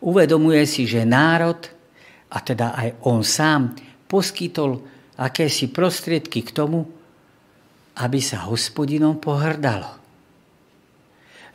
[0.00, 1.60] Uvedomuje si, že národ,
[2.32, 3.76] a teda aj on sám,
[4.08, 4.80] poskytol
[5.20, 6.88] akési prostriedky k tomu,
[8.00, 10.00] aby sa hospodinom pohrdalo.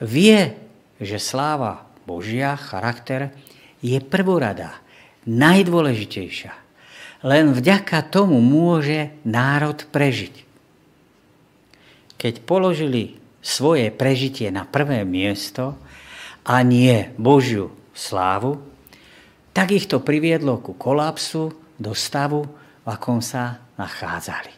[0.05, 0.53] Vie,
[1.01, 3.33] že sláva Božia, charakter,
[3.81, 4.77] je prvorada,
[5.25, 6.53] najdôležitejšia.
[7.25, 10.44] Len vďaka tomu môže národ prežiť.
[12.25, 15.77] Keď položili svoje prežitie na prvé miesto
[16.41, 18.65] a nie Božiu slávu,
[19.53, 22.49] tak ich to priviedlo ku kolapsu do stavu,
[22.81, 24.49] v akom sa nachádzali.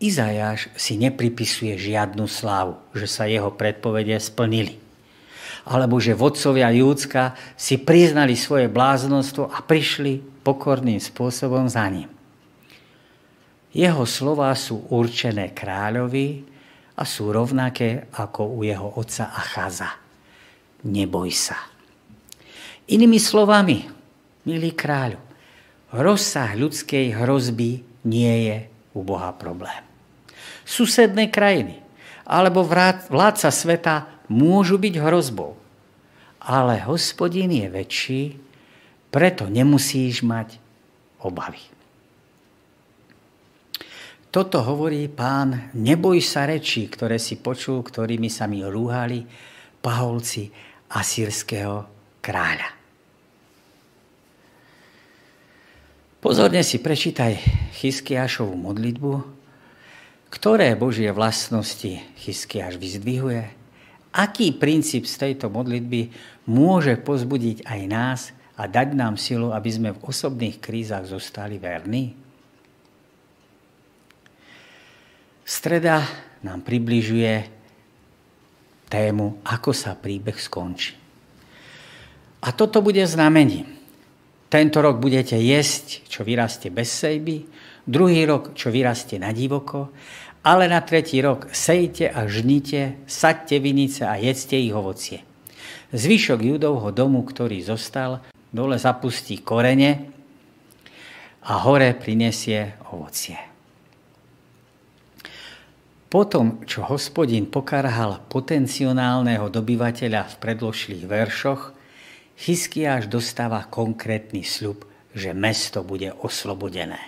[0.00, 4.80] Izajáš si nepripisuje žiadnu slávu, že sa jeho predpovede splnili
[5.62, 12.10] alebo že vodcovia Júdska si priznali svoje bláznostvo a prišli pokorným spôsobom za ním.
[13.72, 16.44] Jeho slova sú určené kráľovi
[16.92, 19.96] a sú rovnaké ako u jeho otca Achaza.
[20.84, 21.56] Neboj sa.
[22.92, 23.88] Inými slovami,
[24.44, 25.16] milý kráľu,
[25.96, 28.58] rozsah ľudskej hrozby nie je
[28.92, 29.80] u Boha problém.
[30.68, 31.80] Susedné krajiny
[32.28, 32.60] alebo
[33.08, 35.56] vládca sveta môžu byť hrozbou.
[36.42, 38.22] Ale hospodin je väčší,
[39.08, 40.58] preto nemusíš mať
[41.22, 41.71] obavy.
[44.32, 49.28] Toto hovorí pán, neboj sa rečí, ktoré si počul, ktorými sa mi rúhali
[49.84, 50.48] paholci
[50.88, 51.84] asýrského
[52.24, 52.68] kráľa.
[56.22, 57.36] Pozorne si prečítaj
[57.76, 59.12] Chyskiašovú modlitbu,
[60.32, 63.62] ktoré Božie vlastnosti Chyskiaš vyzdvihuje
[64.12, 66.12] aký princíp z tejto modlitby
[66.46, 68.20] môže pozbudiť aj nás
[68.60, 72.21] a dať nám silu, aby sme v osobných krízach zostali verní?
[75.42, 76.06] Streda
[76.46, 77.46] nám približuje
[78.88, 80.94] tému, ako sa príbeh skončí.
[82.42, 83.66] A toto bude znamením.
[84.50, 87.46] Tento rok budete jesť, čo vyrastie bez sejby,
[87.88, 89.94] druhý rok, čo vyrastie na divoko
[90.42, 95.22] ale na tretí rok sejte a žnite, saďte vinice a jedzte ich ovocie.
[95.94, 98.18] Zvyšok judovho domu, ktorý zostal,
[98.50, 100.10] dole zapustí korene
[101.46, 103.51] a hore prinesie ovocie.
[106.12, 111.72] Potom, čo hospodin pokarhal potenciálneho dobyvateľa v predložších veršoch,
[112.36, 114.84] Chyskiáš dostáva konkrétny sľub,
[115.16, 117.00] že mesto bude oslobodené.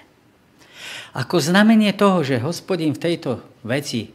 [1.13, 4.09] Ako znamenie toho, že hospodin v tejto veci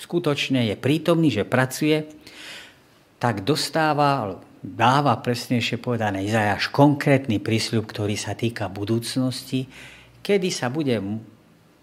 [0.00, 2.08] skutočne je prítomný, že pracuje,
[3.20, 9.68] tak dostáva, dáva presnejšie povedané Izajáš konkrétny prísľub, ktorý sa týka budúcnosti,
[10.24, 10.96] kedy sa bude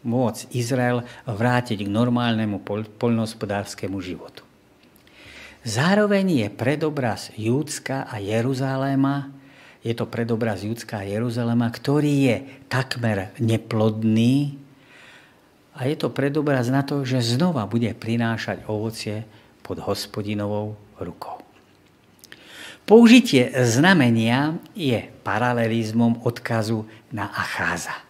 [0.05, 2.61] môcť Izrael vrátiť k normálnemu
[2.97, 4.45] poľnohospodárskému životu.
[5.67, 9.33] Zároveň je predobraz Júdska a Jeruzaléma,
[9.83, 12.37] je to predobraz Júdska a Jeruzalema, ktorý je
[12.67, 14.57] takmer neplodný
[15.77, 19.29] a je to predobraz na to, že znova bude prinášať ovocie
[19.61, 21.37] pod hospodinovou rukou.
[22.87, 28.06] Použitie znamenia je paralelizmom odkazu na Acháza.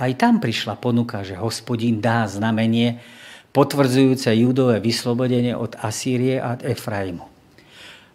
[0.00, 3.04] Aj tam prišla ponuka, že hospodín dá znamenie
[3.52, 7.28] potvrdzujúce judové vyslobodenie od Asýrie a Efraimu.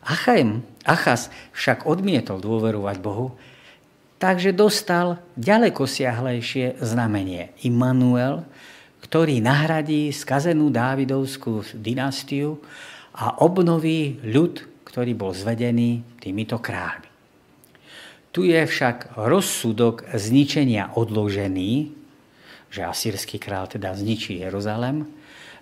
[0.01, 3.37] Achaim, Achaz však odmietol dôverovať Bohu,
[4.17, 7.53] takže dostal ďaleko siahlejšie znamenie.
[7.61, 8.45] Immanuel,
[9.05, 12.57] ktorý nahradí skazenú Dávidovskú dynastiu
[13.13, 17.14] a obnoví ľud ktorý bol zvedený týmito kráľmi.
[18.35, 21.87] Tu je však rozsudok zničenia odložený,
[22.67, 25.07] že asýrsky král teda zničí Jeruzalem,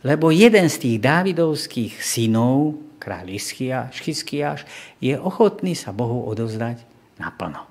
[0.01, 4.65] lebo jeden z tých dávidovských synov, kráľ Iskiáš,
[4.97, 6.82] je ochotný sa Bohu odozdať
[7.21, 7.61] naplno.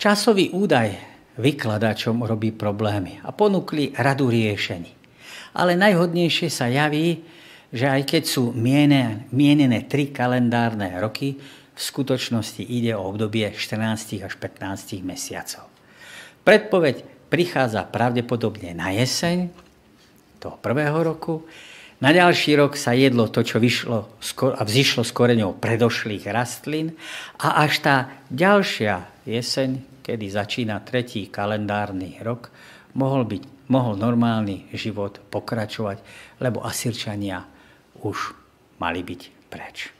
[0.00, 0.96] Časový údaj
[1.36, 4.96] vykladačom robí problémy a ponúkli radu riešení.
[5.60, 7.20] Ale najhodnejšie sa javí,
[7.68, 11.36] že aj keď sú mienené, mienené tri kalendárne roky,
[11.80, 15.64] v skutočnosti ide o obdobie 14 až 15 mesiacov.
[16.44, 17.00] Predpoveď
[17.32, 19.48] prichádza pravdepodobne na jeseň
[20.36, 21.48] toho prvého roku.
[22.04, 24.12] Na ďalší rok sa jedlo to, čo vyšlo
[24.56, 26.96] a vzýšlo z koreňov predošlých rastlín
[27.40, 27.96] a až tá
[28.28, 32.48] ďalšia jeseň, kedy začína tretí kalendárny rok,
[32.96, 36.00] mohol, byť, mohol normálny život pokračovať,
[36.40, 37.44] lebo Asirčania
[38.00, 38.32] už
[38.80, 39.20] mali byť
[39.52, 39.99] preč.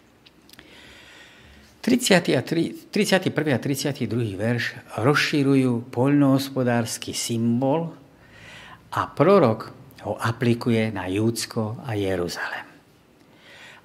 [1.80, 2.36] 30.
[2.36, 3.32] A 31.
[3.32, 4.36] a 32.
[4.36, 7.96] verš rozširujú poľnohospodársky symbol
[8.92, 9.72] a prorok
[10.04, 12.68] ho aplikuje na Júdsko a Jeruzalem.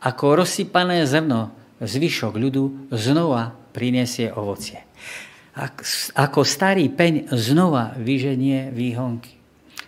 [0.04, 4.84] Ako rozsypané zrno zvyšok ľudu znova prinesie ovocie.
[6.16, 9.40] Ako starý peň znova vyženie výhonky.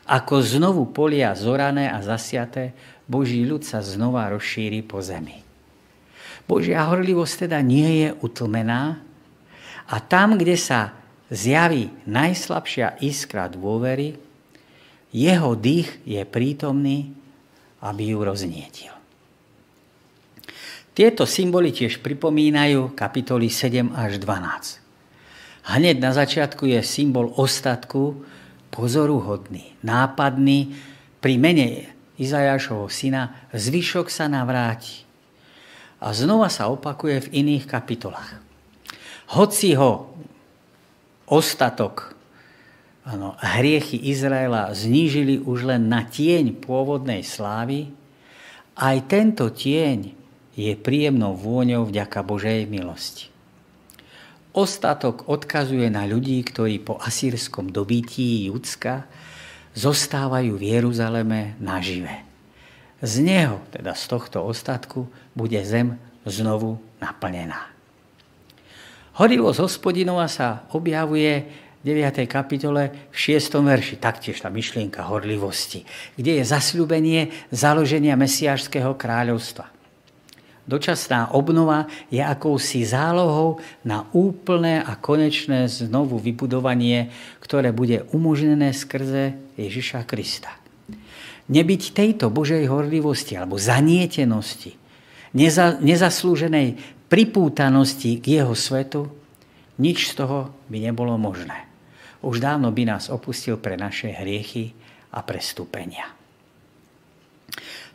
[0.08, 2.72] Ako znovu polia zorané a zasiaté
[3.04, 5.47] Boží ľud sa znova rozšíri po zemi.
[6.48, 9.04] Božia horlivosť teda nie je utlmená
[9.88, 10.96] a tam, kde sa
[11.28, 14.16] zjaví najslabšia iskra dôvery,
[15.12, 17.12] jeho dých je prítomný,
[17.84, 18.94] aby ju roznietil.
[20.98, 24.82] Tieto symboly tiež pripomínajú kapitoly 7 až 12.
[25.68, 28.24] Hneď na začiatku je symbol ostatku
[28.74, 30.74] pozoruhodný, nápadný,
[31.18, 35.07] pri mene Izajášovho syna, zvyšok sa navráti.
[35.98, 38.38] A znova sa opakuje v iných kapitolách.
[39.34, 40.14] Hoci ho
[41.26, 42.14] ostatok,
[43.08, 47.92] ano, hriechy Izraela znížili už len na tieň pôvodnej slávy,
[48.78, 50.14] aj tento tieň
[50.54, 53.34] je príjemnou vôňou vďaka Božej milosti.
[54.58, 59.06] Ostatok odkazuje na ľudí, ktorí po asýrskom dobití Judska
[59.78, 62.27] zostávajú v Jeruzaleme nažive.
[62.98, 65.06] Z neho, teda z tohto ostatku,
[65.38, 67.70] bude zem znovu naplnená.
[69.18, 71.46] Horivosť hospodinova sa objavuje
[71.82, 72.26] v 9.
[72.26, 73.62] kapitole v 6.
[73.62, 75.86] verši, taktiež tá myšlienka horlivosti,
[76.18, 79.70] kde je zasľúbenie založenia Mesiášského kráľovstva.
[80.68, 87.08] Dočasná obnova je akousi zálohou na úplné a konečné znovu vybudovanie,
[87.40, 90.52] ktoré bude umožnené skrze Ježiša Krista.
[91.48, 94.76] Nebyť tejto Božej horlivosti alebo zanietenosti,
[95.32, 96.76] neza, nezaslúženej
[97.08, 99.08] pripútanosti k jeho svetu,
[99.80, 101.68] nič z toho by nebolo možné.
[102.26, 104.74] Už dávno by nás opustil pre naše hriechy
[105.14, 106.12] a prestúpenia.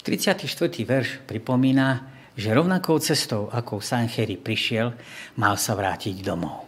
[0.03, 0.49] 34.
[0.83, 4.97] verš pripomína, že rovnakou cestou, ako Sancheri prišiel,
[5.39, 6.67] mal sa vrátiť domov.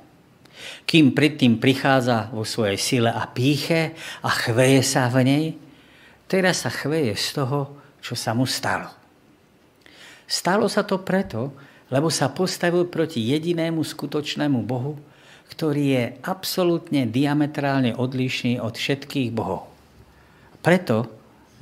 [0.87, 5.45] Kým predtým prichádza vo svojej sile a píche a chveje sa v nej,
[6.35, 8.91] teraz sa chveje z toho, čo sa mu stalo.
[10.26, 11.55] Stalo sa to preto,
[11.95, 14.99] lebo sa postavil proti jedinému skutočnému Bohu,
[15.55, 19.70] ktorý je absolútne diametrálne odlišný od všetkých bohov.
[20.59, 21.07] Preto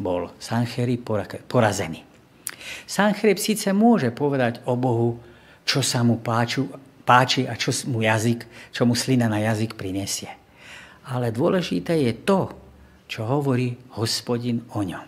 [0.00, 0.96] bol Sancheri
[1.44, 2.00] porazený.
[2.88, 5.20] Sanchrieb síce môže povedať o Bohu,
[5.68, 6.72] čo sa mu páču,
[7.04, 10.32] páči a čo mu jazyk, čo mu slina na jazyk prinesie.
[11.12, 12.61] Ale dôležité je to,
[13.12, 15.04] čo hovorí hospodin o ňom.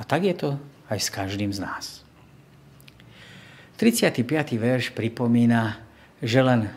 [0.08, 0.50] tak je to
[0.88, 2.00] aj s každým z nás.
[3.76, 4.24] 35.
[4.56, 5.84] verš pripomína,
[6.24, 6.72] že len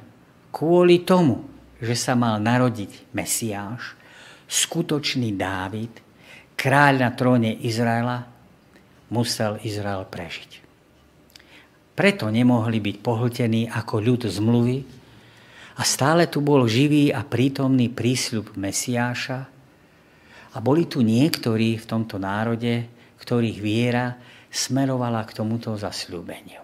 [0.52, 1.48] kvôli tomu,
[1.80, 3.96] že sa mal narodiť Mesiáš,
[4.52, 6.04] skutočný Dávid,
[6.60, 8.28] kráľ na tróne Izraela,
[9.08, 10.60] musel Izrael prežiť.
[11.96, 14.84] Preto nemohli byť pohltení ako ľud zmluvy
[15.80, 19.51] a stále tu bol živý a prítomný prísľub Mesiáša
[20.52, 22.88] a boli tu niektorí v tomto národe,
[23.22, 24.18] ktorých viera
[24.52, 26.60] smerovala k tomuto zasľúbeniu.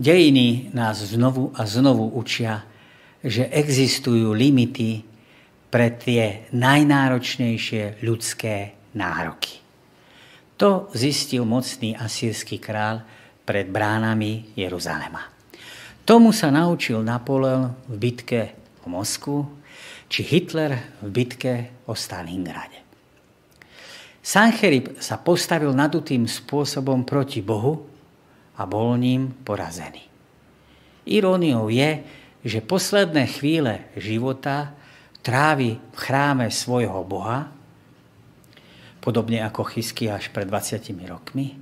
[0.00, 2.64] Dejiny nás znovu a znovu učia,
[3.20, 5.04] že existujú limity
[5.68, 9.60] pre tie najnáročnejšie ľudské nároky.
[10.56, 13.04] To zistil mocný asýrsky král
[13.44, 15.28] pred bránami Jeruzalema.
[16.04, 18.42] Tomu sa naučil Napoleon v bitke
[18.82, 19.59] o Mosku,
[20.10, 21.54] či Hitler v bitke
[21.86, 22.82] o Stalingrade.
[24.20, 27.86] Sancherib sa postavil nadutým spôsobom proti Bohu
[28.58, 30.04] a bol ním porazený.
[31.08, 32.04] Iróniou je,
[32.44, 34.76] že posledné chvíle života
[35.24, 37.48] trávi v chráme svojho Boha,
[39.00, 41.56] podobne ako Chysky až pred 20 rokmi,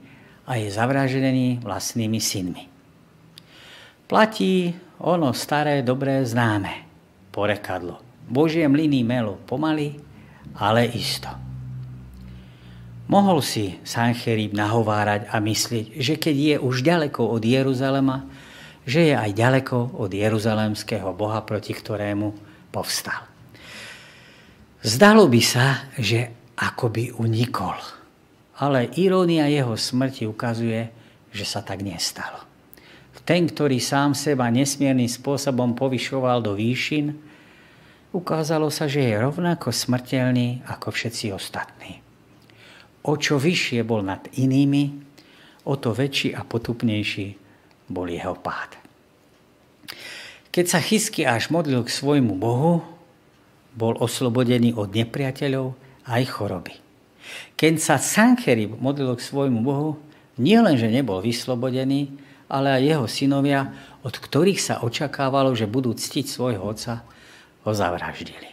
[0.48, 2.64] a je zavraždený vlastnými synmi.
[4.08, 4.72] Platí
[5.04, 6.88] ono staré, dobré, známe
[7.30, 8.07] porekadlo.
[8.28, 9.96] Božie mlyny melo pomaly,
[10.54, 11.28] ale isto.
[13.08, 18.28] Mohol si Sancherib nahovárať a myslieť, že keď je už ďaleko od Jeruzalema,
[18.84, 22.36] že je aj ďaleko od jeruzalemského Boha, proti ktorému
[22.68, 23.24] povstal.
[24.84, 27.76] Zdalo by sa, že akoby unikol.
[28.58, 30.88] Ale irónia jeho smrti ukazuje,
[31.32, 32.44] že sa tak nestalo.
[33.28, 37.12] Ten, ktorý sám seba nesmiernym spôsobom povyšoval do výšin,
[38.18, 42.08] ukázalo sa, že je rovnako smrteľný ako všetci ostatní
[43.08, 44.84] o čo vyššie bol nad inými,
[45.64, 47.26] o to väčší a potupnejší
[47.88, 48.76] bol jeho pád.
[50.52, 52.84] Keď sa Chysky až modlil k svojmu Bohu,
[53.72, 55.72] bol oslobodený od nepriateľov
[56.08, 56.74] aj choroby.
[57.56, 60.00] Keď sa Sancherib modlil k svojmu Bohu,
[60.40, 62.12] nielenže nebol vyslobodený,
[62.48, 63.60] ale aj jeho synovia,
[64.00, 67.04] od ktorých sa očakávalo, že budú ctiť svojho otca,
[67.68, 68.48] ho zavraždili.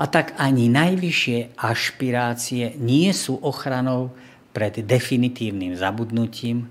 [0.00, 4.14] A tak ani najvyššie ašpirácie nie sú ochranou
[4.54, 6.70] pred definitívnym zabudnutím,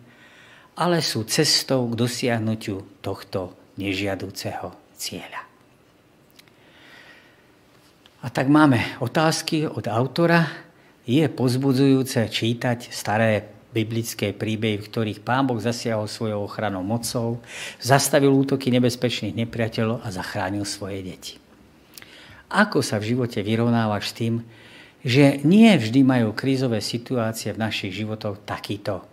[0.80, 5.44] ale sú cestou k dosiahnutiu tohto nežiadúceho cieľa.
[8.20, 10.48] A tak máme otázky od autora.
[11.08, 17.38] Je pozbudzujúce čítať staré biblické príbehy, v ktorých Pán Boh zasiahol svojou ochranou mocou,
[17.78, 21.34] zastavil útoky nebezpečných nepriateľov a zachránil svoje deti.
[22.50, 24.36] Ako sa v živote vyrovnávaš s tým,
[25.06, 29.06] že nie vždy majú krízové situácie v našich životoch takýto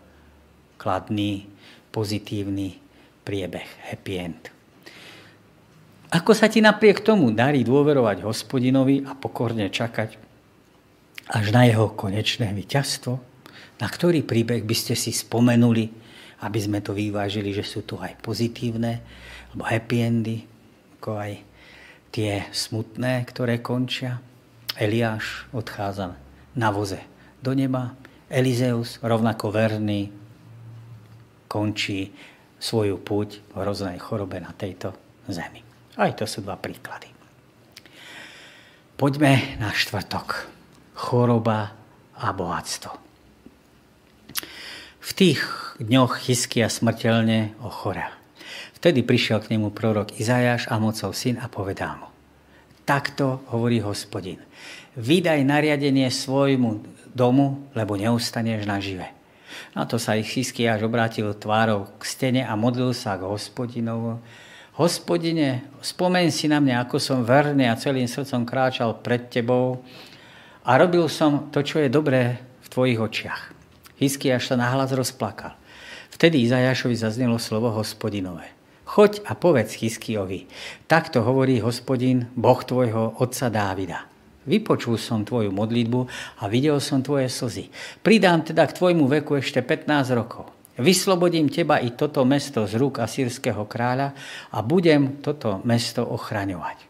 [0.81, 1.47] kladný,
[1.93, 2.81] pozitívny
[3.23, 4.43] priebeh, happy end.
[6.11, 10.17] Ako sa ti napriek tomu darí dôverovať hospodinovi a pokorne čakať
[11.27, 13.36] až na jeho konečné víťazstvo?
[13.77, 15.93] Na ktorý príbeh by ste si spomenuli,
[16.45, 19.01] aby sme to vyvážili, že sú tu aj pozitívne,
[19.53, 20.37] alebo happy endy,
[21.01, 21.33] ako aj
[22.13, 24.21] tie smutné, ktoré končia.
[24.77, 26.17] Eliáš odchádza
[26.57, 27.01] na voze
[27.41, 27.97] do neba.
[28.29, 30.13] Elizeus, rovnako verný,
[31.47, 32.13] končí
[32.59, 34.93] svoju púť v hroznej chorobe na tejto
[35.31, 35.63] zemi.
[35.97, 37.09] Aj to sú dva príklady.
[38.97, 40.49] Poďme na štvrtok.
[40.97, 41.77] Choroba
[42.17, 43.06] a bohatstvo.
[45.07, 45.39] V tých
[45.79, 48.11] dňoch Chyskia smrteľne ochorel.
[48.75, 52.11] Vtedy prišiel k nemu prorok Izajáš, Amocov syn a povedal mu,
[52.83, 54.43] takto hovorí hospodin,
[54.99, 56.83] vydaj nariadenie svojmu
[57.15, 59.15] domu, lebo neustaneš nažive.
[59.79, 60.27] Na to sa ich
[60.67, 64.19] až obrátil tvárou k stene a modlil sa k hospodinovu.
[64.75, 69.87] Hospodine, spomen si na mňa, ako som verný a celým srdcom kráčal pred tebou
[70.67, 73.56] a robil som to, čo je dobré v tvojich očiach.
[73.99, 75.57] Až sa nahlas rozplakal.
[76.13, 78.57] Vtedy Izajašovi zaznelo slovo hospodinové.
[78.87, 80.47] Choď a povedz Chyskiovi,
[80.87, 84.07] takto hovorí hospodin, Boh tvojho otca Dávida.
[84.47, 86.01] Vypočul som tvoju modlitbu
[86.39, 87.67] a videl som tvoje slzy.
[87.99, 90.47] Pridám teda k tvojmu veku ešte 15 rokov.
[90.79, 94.15] Vyslobodím teba i toto mesto z rúk asýrského kráľa
[94.55, 96.87] a budem toto mesto ochraňovať.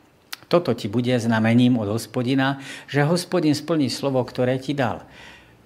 [0.46, 5.02] Toto ti bude znamením od hospodina, že hospodin splní slovo, ktoré ti dal.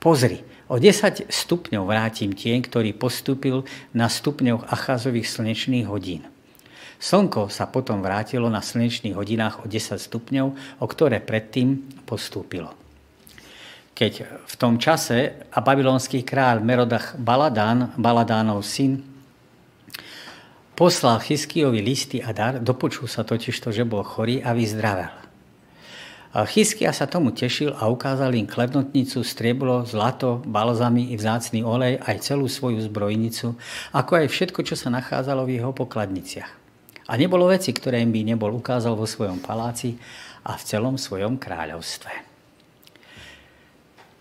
[0.00, 0.40] Pozri,
[0.70, 6.22] o 10 stupňov vrátim tieň, ktorý postúpil na stupňoch Acházových slnečných hodín.
[7.02, 10.46] Slnko sa potom vrátilo na slnečných hodinách o 10 stupňov,
[10.78, 12.78] o ktoré predtým postúpilo.
[14.00, 19.04] keď v tom čase a babylonský kráľ Merodach Baladán, Baladánov syn,
[20.72, 25.19] poslal Chyskiovi listy a dar, dopočul sa totiž to, že bol chorý a vyzdravel.
[26.30, 32.22] Chyskia sa tomu tešil a ukázal im klednotnicu, strieblo, zlato, balzamy i vzácný olej, aj
[32.22, 33.58] celú svoju zbrojnicu,
[33.90, 36.50] ako aj všetko, čo sa nachádzalo v jeho pokladniciach.
[37.10, 39.98] A nebolo veci, ktoré im by nebol ukázal vo svojom paláci
[40.46, 42.30] a v celom svojom kráľovstve.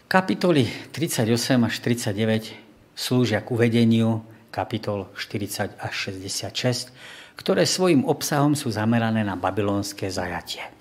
[0.09, 1.29] Kapitoly 38
[1.61, 2.57] až 39
[2.97, 6.89] slúžia k uvedeniu kapitol 40 až 66,
[7.37, 10.78] ktoré svojim obsahom sú zamerané na babylonské zajatie.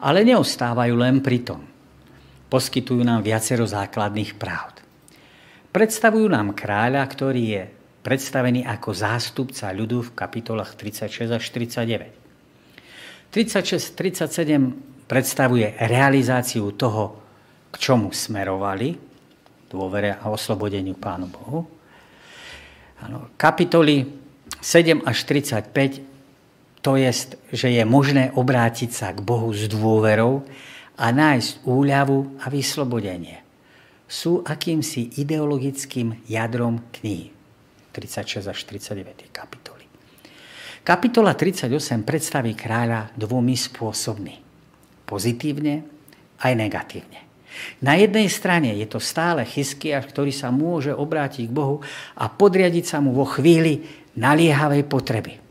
[0.00, 1.64] Ale neostávajú len pri tom.
[2.46, 4.84] Poskytujú nám viacero základných pravd.
[5.72, 7.62] Predstavujú nám kráľa, ktorý je
[8.06, 13.34] predstavený ako zástupca ľudu v kapitolách 36 až 39.
[13.34, 17.18] 36-37 predstavuje realizáciu toho,
[17.68, 18.96] k čomu smerovali,
[19.68, 21.60] dôvere a oslobodeniu Pánu Bohu.
[23.04, 24.06] Ano, kapitoly
[24.62, 26.15] 7 až 35
[26.86, 27.10] to je,
[27.50, 30.46] že je možné obrátiť sa k Bohu s dôverou
[30.94, 33.42] a nájsť úľavu a vyslobodenie.
[34.06, 37.34] Sú akýmsi ideologickým jadrom knihy.
[37.90, 39.82] 36 až 39 kapitoly.
[40.86, 44.34] Kapitola 38 predstaví kráľa dvomi spôsobmi.
[45.10, 45.82] Pozitívne
[46.38, 47.20] aj negatívne.
[47.82, 51.82] Na jednej strane je to stále Chyskiaš, ktorý sa môže obrátiť k Bohu
[52.14, 53.82] a podriadiť sa mu vo chvíli
[54.14, 55.45] naliehavej potreby.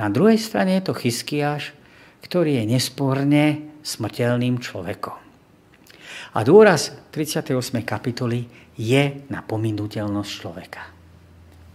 [0.00, 1.76] Na druhej strane je to Chyskiáš,
[2.24, 3.44] ktorý je nesporne
[3.84, 5.18] smrteľným človekom.
[6.32, 7.52] A dôraz 38.
[7.84, 8.48] kapitoly
[8.80, 10.82] je na pominuteľnosť človeka.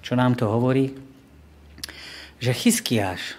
[0.02, 0.90] Čo nám to hovorí?
[2.42, 3.38] Že Chyskiáš,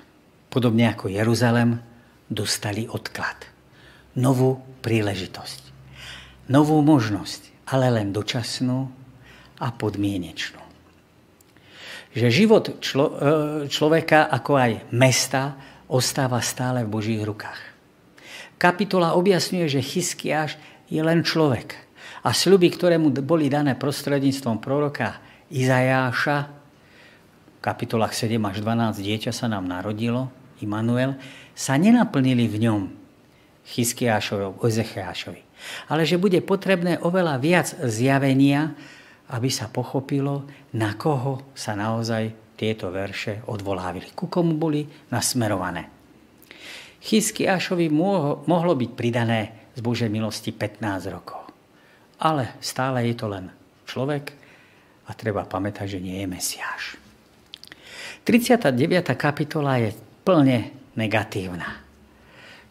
[0.55, 1.83] podobne ako Jeruzalem,
[2.31, 3.43] dostali odklad.
[4.15, 5.75] Novú príležitosť.
[6.47, 8.87] Novú možnosť, ale len dočasnú
[9.59, 10.66] a podmienečnú
[12.17, 13.15] že život člo, e,
[13.69, 15.53] človeka, ako aj mesta,
[15.85, 17.61] ostáva stále v Božích rukách.
[18.57, 20.57] Kapitola objasňuje, že Chyskiáš
[20.89, 21.77] je len človek.
[22.25, 25.21] A sľuby, ktoré mu boli dané prostredníctvom proroka
[25.53, 26.39] Izajáša,
[27.57, 30.33] v kapitolách 7 až 12 dieťa sa nám narodilo,
[30.65, 31.21] Immanuel,
[31.53, 32.83] sa nenaplnili v ňom
[33.69, 35.43] Chyskiášovi, Ezechiášovi.
[35.93, 38.73] Ale že bude potrebné oveľa viac zjavenia,
[39.33, 40.47] aby sa pochopilo,
[40.79, 45.91] na koho sa naozaj tieto verše odvolávili, ku komu boli nasmerované.
[47.03, 51.47] Chyskiašovi mohlo byť pridané z Božej milosti 15 rokov.
[52.17, 53.53] Ale stále je to len
[53.85, 54.33] človek
[55.07, 56.83] a treba pamätať, že nie je Mesiáš.
[58.27, 58.75] 39.
[59.15, 59.95] kapitola je
[60.27, 61.85] plne negatívna.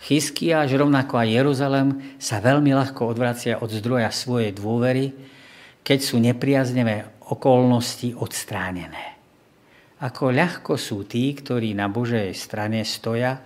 [0.03, 1.89] Chyskiaš, rovnako aj Jeruzalem,
[2.19, 5.15] sa veľmi ľahko odvracia od zdroja svojej dôvery,
[5.85, 9.21] keď sú nepriaznevé okolnosti odstránené.
[10.01, 13.39] Ako ľahko sú tí, ktorí na Božej strane stoja,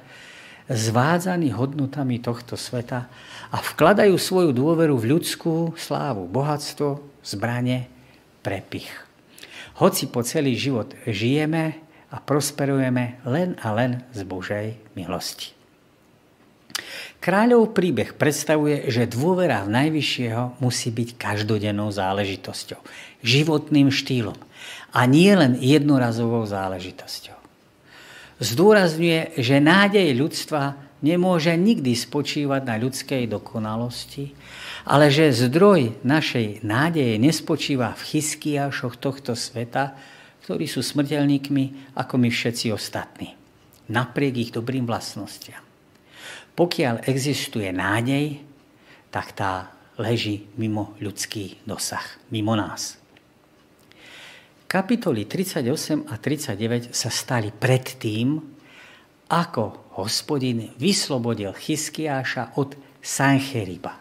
[0.72, 3.12] zvádzaní hodnotami tohto sveta
[3.52, 7.92] a vkladajú svoju dôveru v ľudskú slávu, bohatstvo, zbranie,
[8.40, 8.90] prepich.
[9.84, 11.76] Hoci po celý život žijeme
[12.10, 15.59] a prosperujeme len a len z Božej milosti.
[17.20, 22.80] Kráľov príbeh predstavuje, že dôvera v Najvyššieho musí byť každodennou záležitosťou,
[23.20, 24.40] životným štýlom
[24.96, 27.36] a nie len jednorazovou záležitosťou.
[28.40, 34.32] Zdôrazňuje, že nádej ľudstva nemôže nikdy spočívať na ľudskej dokonalosti,
[34.88, 39.92] ale že zdroj našej nádeje nespočíva v chyskiašoch tohto sveta,
[40.48, 43.36] ktorí sú smrteľníkmi ako my všetci ostatní,
[43.92, 45.69] napriek ich dobrým vlastnostiam.
[46.56, 48.44] Pokiaľ existuje nádej,
[49.10, 53.00] tak tá leží mimo ľudský dosah, mimo nás.
[54.70, 58.38] Kapitoly 38 a 39 sa stali pred tým,
[59.30, 63.98] ako hospodin vyslobodil Chyskiáša od Sancheriba.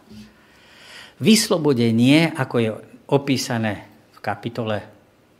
[1.18, 2.70] Vyslobodenie, ako je
[3.10, 4.76] opísané v kapitole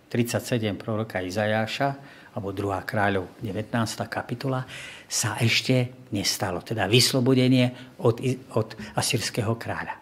[0.09, 2.70] 37 proroka Izajáša, alebo 2.
[2.86, 3.74] kráľov 19.
[4.07, 4.62] kapitola,
[5.11, 6.62] sa ešte nestalo.
[6.62, 8.22] Teda vyslobodenie od,
[8.55, 9.99] od asýrského kráľa.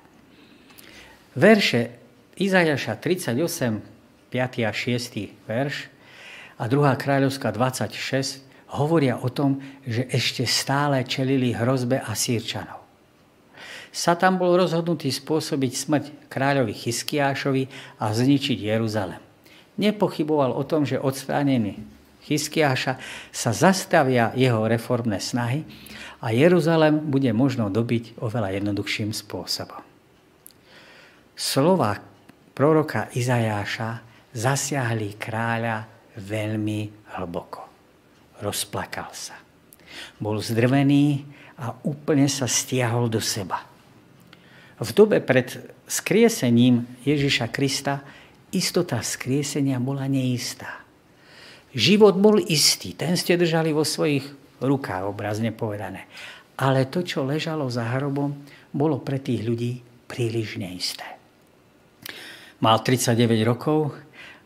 [1.32, 1.97] Verše
[2.37, 3.41] Izajaša 38,
[4.28, 4.68] 5.
[4.68, 5.49] a 6.
[5.49, 5.89] verš
[6.61, 6.76] a 2.
[7.01, 8.45] kráľovská 26
[8.76, 12.84] hovoria o tom, že ešte stále čelili hrozbe Asýrčanov.
[13.89, 17.64] Satan bol rozhodnutý spôsobiť smrť kráľovi Chyskiášovi
[17.97, 19.24] a zničiť Jeruzalem.
[19.80, 21.96] Nepochyboval o tom, že odstránený
[22.27, 22.99] Chyskiáša
[23.31, 25.62] sa zastavia jeho reformné snahy
[26.18, 29.79] a Jeruzalem bude možno dobiť oveľa jednoduchším spôsobom.
[31.39, 31.95] slova
[32.51, 34.03] proroka Izajáša
[34.35, 35.87] zasiahli kráľa
[36.18, 37.62] veľmi hlboko.
[38.43, 39.37] Rozplakal sa.
[40.18, 41.24] Bol zdrvený
[41.62, 43.64] a úplne sa stiahol do seba.
[44.77, 45.57] V dobe pred
[45.89, 48.05] skriesením Ježiša Krista
[48.53, 50.86] istota skriesenia bola neistá.
[51.77, 54.24] Život bol istý, ten ste držali vo svojich
[54.64, 56.09] rukách, obrazne povedané.
[56.57, 58.33] Ale to, čo ležalo za hrobom,
[58.72, 61.05] bolo pre tých ľudí príliš neisté.
[62.64, 63.93] Mal 39 rokov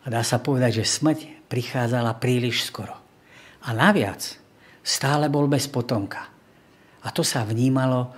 [0.03, 2.99] a dá sa povedať, že smrť prichádzala príliš skoro.
[3.63, 4.19] A naviac
[4.83, 6.27] stále bol bez potomka.
[7.07, 8.11] A to sa vnímalo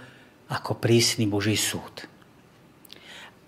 [0.49, 2.09] ako prísny Boží súd.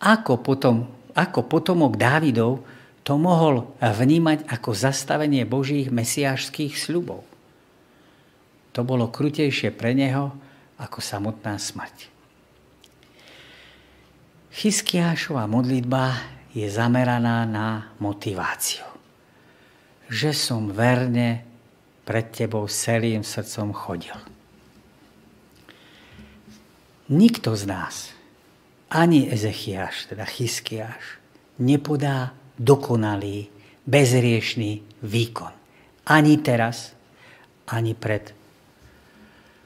[0.04, 2.60] Ako, potom, ako potomok Dávidov
[3.04, 7.20] to mohol vnímať ako zastavenie Božích mesiášských sľubov.
[8.72, 10.32] To bolo krutejšie pre neho
[10.80, 12.10] ako samotná smrť.
[14.54, 16.16] Chyskiášova modlitba
[16.56, 18.86] je zameraná na motiváciu.
[20.08, 21.44] Že som verne
[22.08, 24.16] pred tebou celým srdcom chodil.
[27.10, 27.96] Nikto z nás,
[28.88, 31.20] ani Ezechiaš, teda Chyskiáš,
[31.60, 33.50] nepodá dokonalý,
[33.84, 35.54] bezriešný výkon.
[36.08, 36.92] Ani teraz,
[37.68, 38.44] ani pred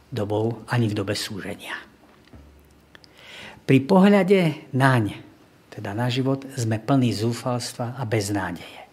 [0.08, 1.76] dobou ani v dobe súženia.
[3.68, 5.20] Pri pohľade naň,
[5.68, 8.88] teda na život, sme plní zúfalstva a beznádeje.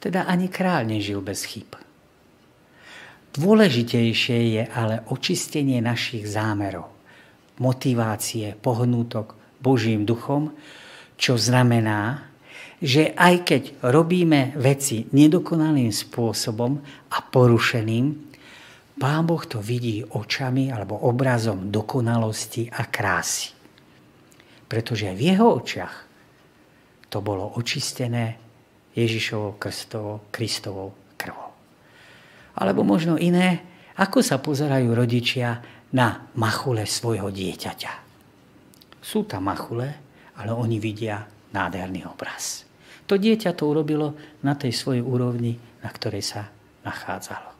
[0.00, 1.76] Teda ani kráľ nežil bez chyb.
[3.36, 6.88] Dôležitejšie je ale očistenie našich zámerov,
[7.60, 10.56] motivácie, pohnútok Božím duchom,
[11.20, 12.27] čo znamená,
[12.78, 16.78] že aj keď robíme veci nedokonalým spôsobom
[17.10, 18.28] a porušeným,
[18.98, 23.54] Pán Boh to vidí očami alebo obrazom dokonalosti a krásy.
[24.66, 25.94] Pretože v jeho očiach
[27.06, 28.36] to bolo očistené
[28.98, 31.54] Ježišovou krstovou, Kristovou krvou.
[32.58, 33.62] Alebo možno iné,
[33.94, 35.62] ako sa pozerajú rodičia
[35.94, 37.92] na machule svojho dieťaťa.
[38.98, 39.88] Sú tam machule,
[40.34, 41.22] ale oni vidia
[41.54, 42.67] nádherný obraz.
[43.08, 44.12] To dieťa to urobilo
[44.44, 46.52] na tej svojej úrovni, na ktorej sa
[46.84, 47.56] nachádzalo.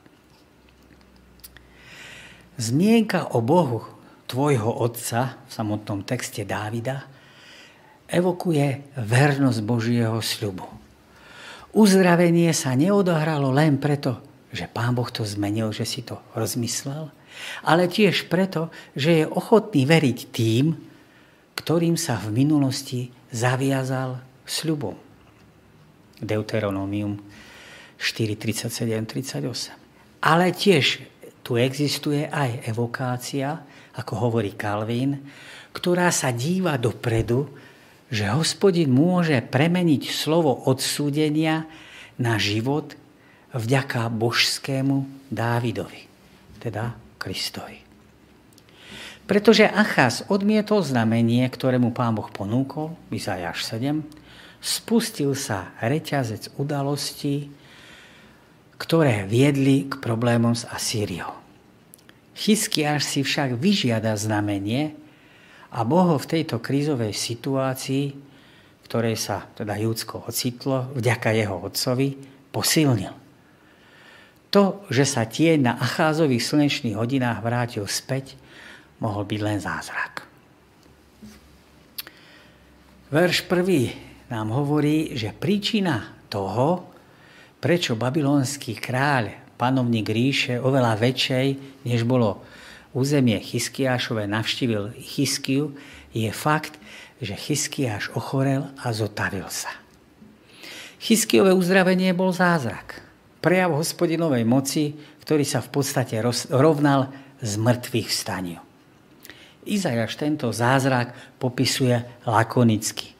[2.59, 3.87] Zmienka o Bohu
[4.29, 7.09] tvojho otca v samotnom texte Dávida
[8.11, 10.69] evokuje vernosť Božieho sľubu.
[11.73, 14.21] Uzdravenie sa neodohralo len preto,
[14.53, 17.13] že Pán Boh to zmenil, že si to rozmyslel,
[17.65, 20.77] ale tiež preto, že je ochotný veriť tým,
[21.57, 24.19] ktorým sa v minulosti zaviazal
[24.49, 25.08] sľubom.
[26.23, 27.19] Deuteronomium
[27.99, 30.23] 4, 37, 38.
[30.23, 31.03] Ale tiež
[31.43, 33.63] tu existuje aj evokácia,
[33.99, 35.23] ako hovorí Kalvín,
[35.75, 37.51] ktorá sa díva dopredu,
[38.09, 41.69] že hospodin môže premeniť slovo odsúdenia
[42.17, 42.97] na život
[43.53, 46.09] vďaka božskému Dávidovi,
[46.61, 47.85] teda Kristovi.
[49.29, 54.01] Pretože Achaz odmietol znamenie, ktoré mu pán Boh ponúkol, Izajáš 7,
[54.59, 57.51] spustil sa reťazec udalostí,
[58.79, 61.35] ktoré viedli k problémom s Asýriou.
[62.39, 64.95] Chyskiaš si však vyžiada znamenie
[65.75, 68.15] a Boh v tejto krízovej situácii,
[68.87, 72.15] ktorej sa teda Júdsko ocitlo, vďaka jeho otcovi,
[72.55, 73.13] posilnil.
[74.55, 78.39] To, že sa tie na Acházových slnečných hodinách vrátil späť,
[79.03, 80.25] mohol byť len zázrak.
[83.13, 86.85] Verš prvý nám hovorí, že príčina toho,
[87.59, 91.47] prečo babylonský kráľ panovník ríše oveľa väčšej,
[91.89, 92.45] než bolo
[92.95, 95.75] územie Chyskiášové, navštívil Chyskiu,
[96.13, 96.79] je fakt,
[97.19, 99.73] že Chyskiáš ochorel a zotavil sa.
[101.03, 103.03] Chyskiové uzdravenie bol zázrak.
[103.43, 106.19] Prejav hospodinovej moci, ktorý sa v podstate
[106.51, 108.61] rovnal z mŕtvych vstaniu.
[109.69, 113.18] Izajaš tento zázrak popisuje lakonicky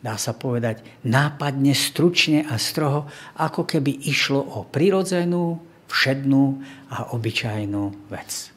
[0.00, 6.44] dá sa povedať, nápadne, stručne a stroho, ako keby išlo o prirodzenú, všednú
[6.88, 8.54] a obyčajnú vec.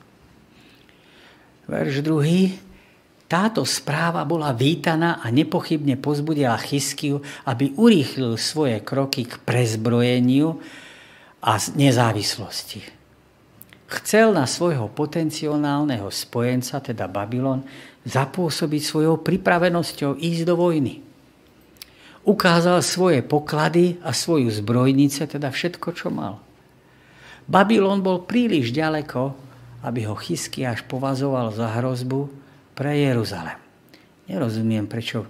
[1.67, 2.55] Verš druhý.
[3.23, 7.17] Táto správa bola vítaná a nepochybne pozbudila Chyskiu,
[7.49, 10.61] aby urýchlil svoje kroky k prezbrojeniu
[11.41, 12.85] a nezávislosti.
[13.89, 17.65] Chcel na svojho potenciálneho spojenca, teda Babylon,
[18.05, 21.02] zapôsobiť svojou pripravenosťou ísť do vojny.
[22.23, 26.39] Ukázal svoje poklady a svoju zbrojnice, teda všetko, čo mal.
[27.43, 29.35] Babylon bol príliš ďaleko,
[29.83, 32.31] aby ho Chyskiaš povazoval za hrozbu
[32.71, 33.59] pre Jeruzalem.
[34.31, 35.27] Nerozumiem, prečo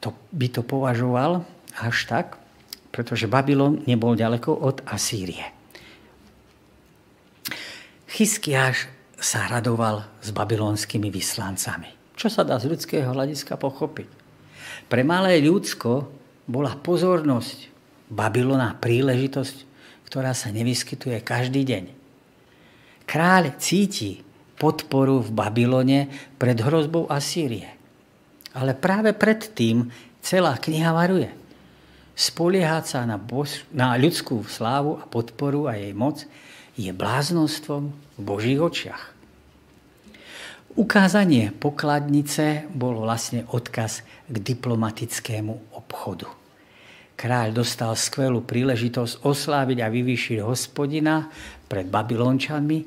[0.00, 1.44] to, by to považoval
[1.76, 2.40] až tak,
[2.88, 5.52] pretože Babylon nebol ďaleko od Asýrie.
[8.08, 8.88] Chyskiáš
[9.20, 12.16] sa radoval s babylonskými vyslancami.
[12.16, 14.25] Čo sa dá z ľudského hľadiska pochopiť?
[14.84, 16.12] Pre malé ľudsko
[16.44, 17.72] bola pozornosť
[18.12, 19.56] Babylona príležitosť,
[20.06, 21.84] ktorá sa nevyskytuje každý deň.
[23.06, 24.22] Kráľ cíti
[24.56, 26.00] podporu v Babylone
[26.38, 27.72] pred hrozbou Asýrie.
[28.56, 29.90] Ale práve predtým
[30.22, 31.28] celá kniha varuje.
[32.16, 36.24] Spoliehať sa na, bož, na ľudskú slávu a podporu a jej moc
[36.72, 39.15] je bláznostvom v Božích očiach.
[40.76, 46.28] Ukázanie pokladnice bol vlastne odkaz k diplomatickému obchodu.
[47.16, 51.32] Kráľ dostal skvelú príležitosť osláviť a vyvýšiť hospodina
[51.64, 52.80] pred Babylončanmi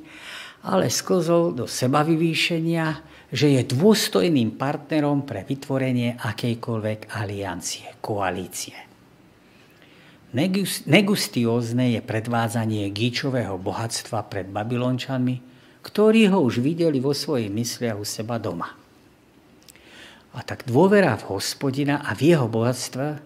[0.63, 2.87] ale sklzol do seba vyvýšenia,
[3.31, 8.75] že je dôstojným partnerom pre vytvorenie akejkoľvek aliancie, koalície.
[10.85, 15.48] Negustiózne je predvádzanie gíčového bohatstva pred Babylončanmi,
[15.89, 18.77] ktorí ho už videli vo svojich mysliach u seba doma.
[20.37, 23.17] A tak dôvera v hospodina a v jeho bohatstva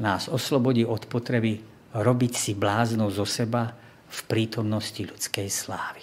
[0.00, 1.60] nás oslobodí od potreby
[1.92, 3.76] robiť si bláznou zo seba
[4.08, 6.00] v prítomnosti ľudskej slávy.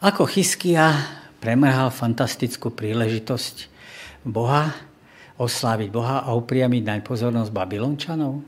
[0.00, 0.96] Ako Chyskia
[1.44, 3.68] premrhal fantastickú príležitosť
[4.24, 4.72] Boha,
[5.36, 8.40] osláviť Boha a upriamiť naň pozornosť Babylončanov?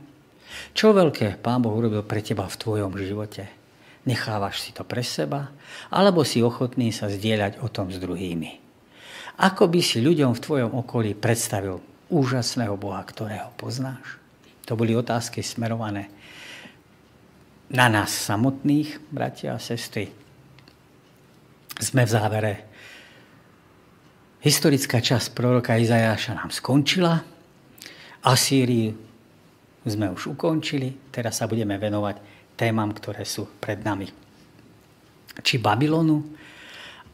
[0.72, 3.61] Čo veľké Pán Boh urobil pre teba v tvojom živote?
[4.03, 5.55] Nechávaš si to pre seba?
[5.90, 8.59] Alebo si ochotný sa zdieľať o tom s druhými?
[9.38, 11.78] Ako by si ľuďom v tvojom okolí predstavil
[12.12, 14.18] úžasného Boha, ktorého poznáš?
[14.66, 16.11] To boli otázky smerované
[17.72, 20.12] na nás samotných, bratia a sestry,
[21.80, 22.55] sme v závere.
[24.44, 27.24] Historická časť proroka Izajáša nám skončila.
[28.22, 28.92] Asýriu
[29.88, 30.94] sme už ukončili.
[31.11, 32.32] Teraz sa budeme venovať
[32.62, 34.06] témam, ktoré sú pred nami.
[35.42, 36.22] Či Babylonu,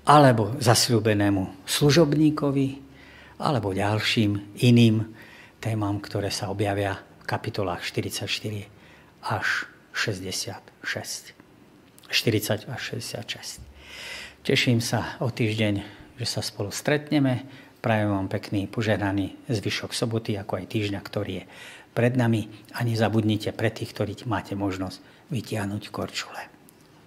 [0.04, 2.68] alebo zasľúbenému služobníkovi,
[3.40, 5.08] alebo ďalším iným
[5.56, 8.28] témam, ktoré sa objavia v kapitolách 44
[9.24, 9.64] až
[9.96, 11.32] 66.
[12.12, 13.64] 40 až 66.
[14.44, 15.74] Teším sa o týždeň,
[16.20, 17.48] že sa spolu stretneme.
[17.80, 21.44] Prajem vám pekný, požehnaný zvyšok soboty, ako aj týždňa, ktorý je
[21.94, 22.48] pred nami.
[22.74, 26.42] A nezabudnite pre tých, ktorí máte možnosť vytiahnuť korčule.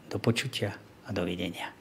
[0.09, 1.80] Do počutia a dovidenia.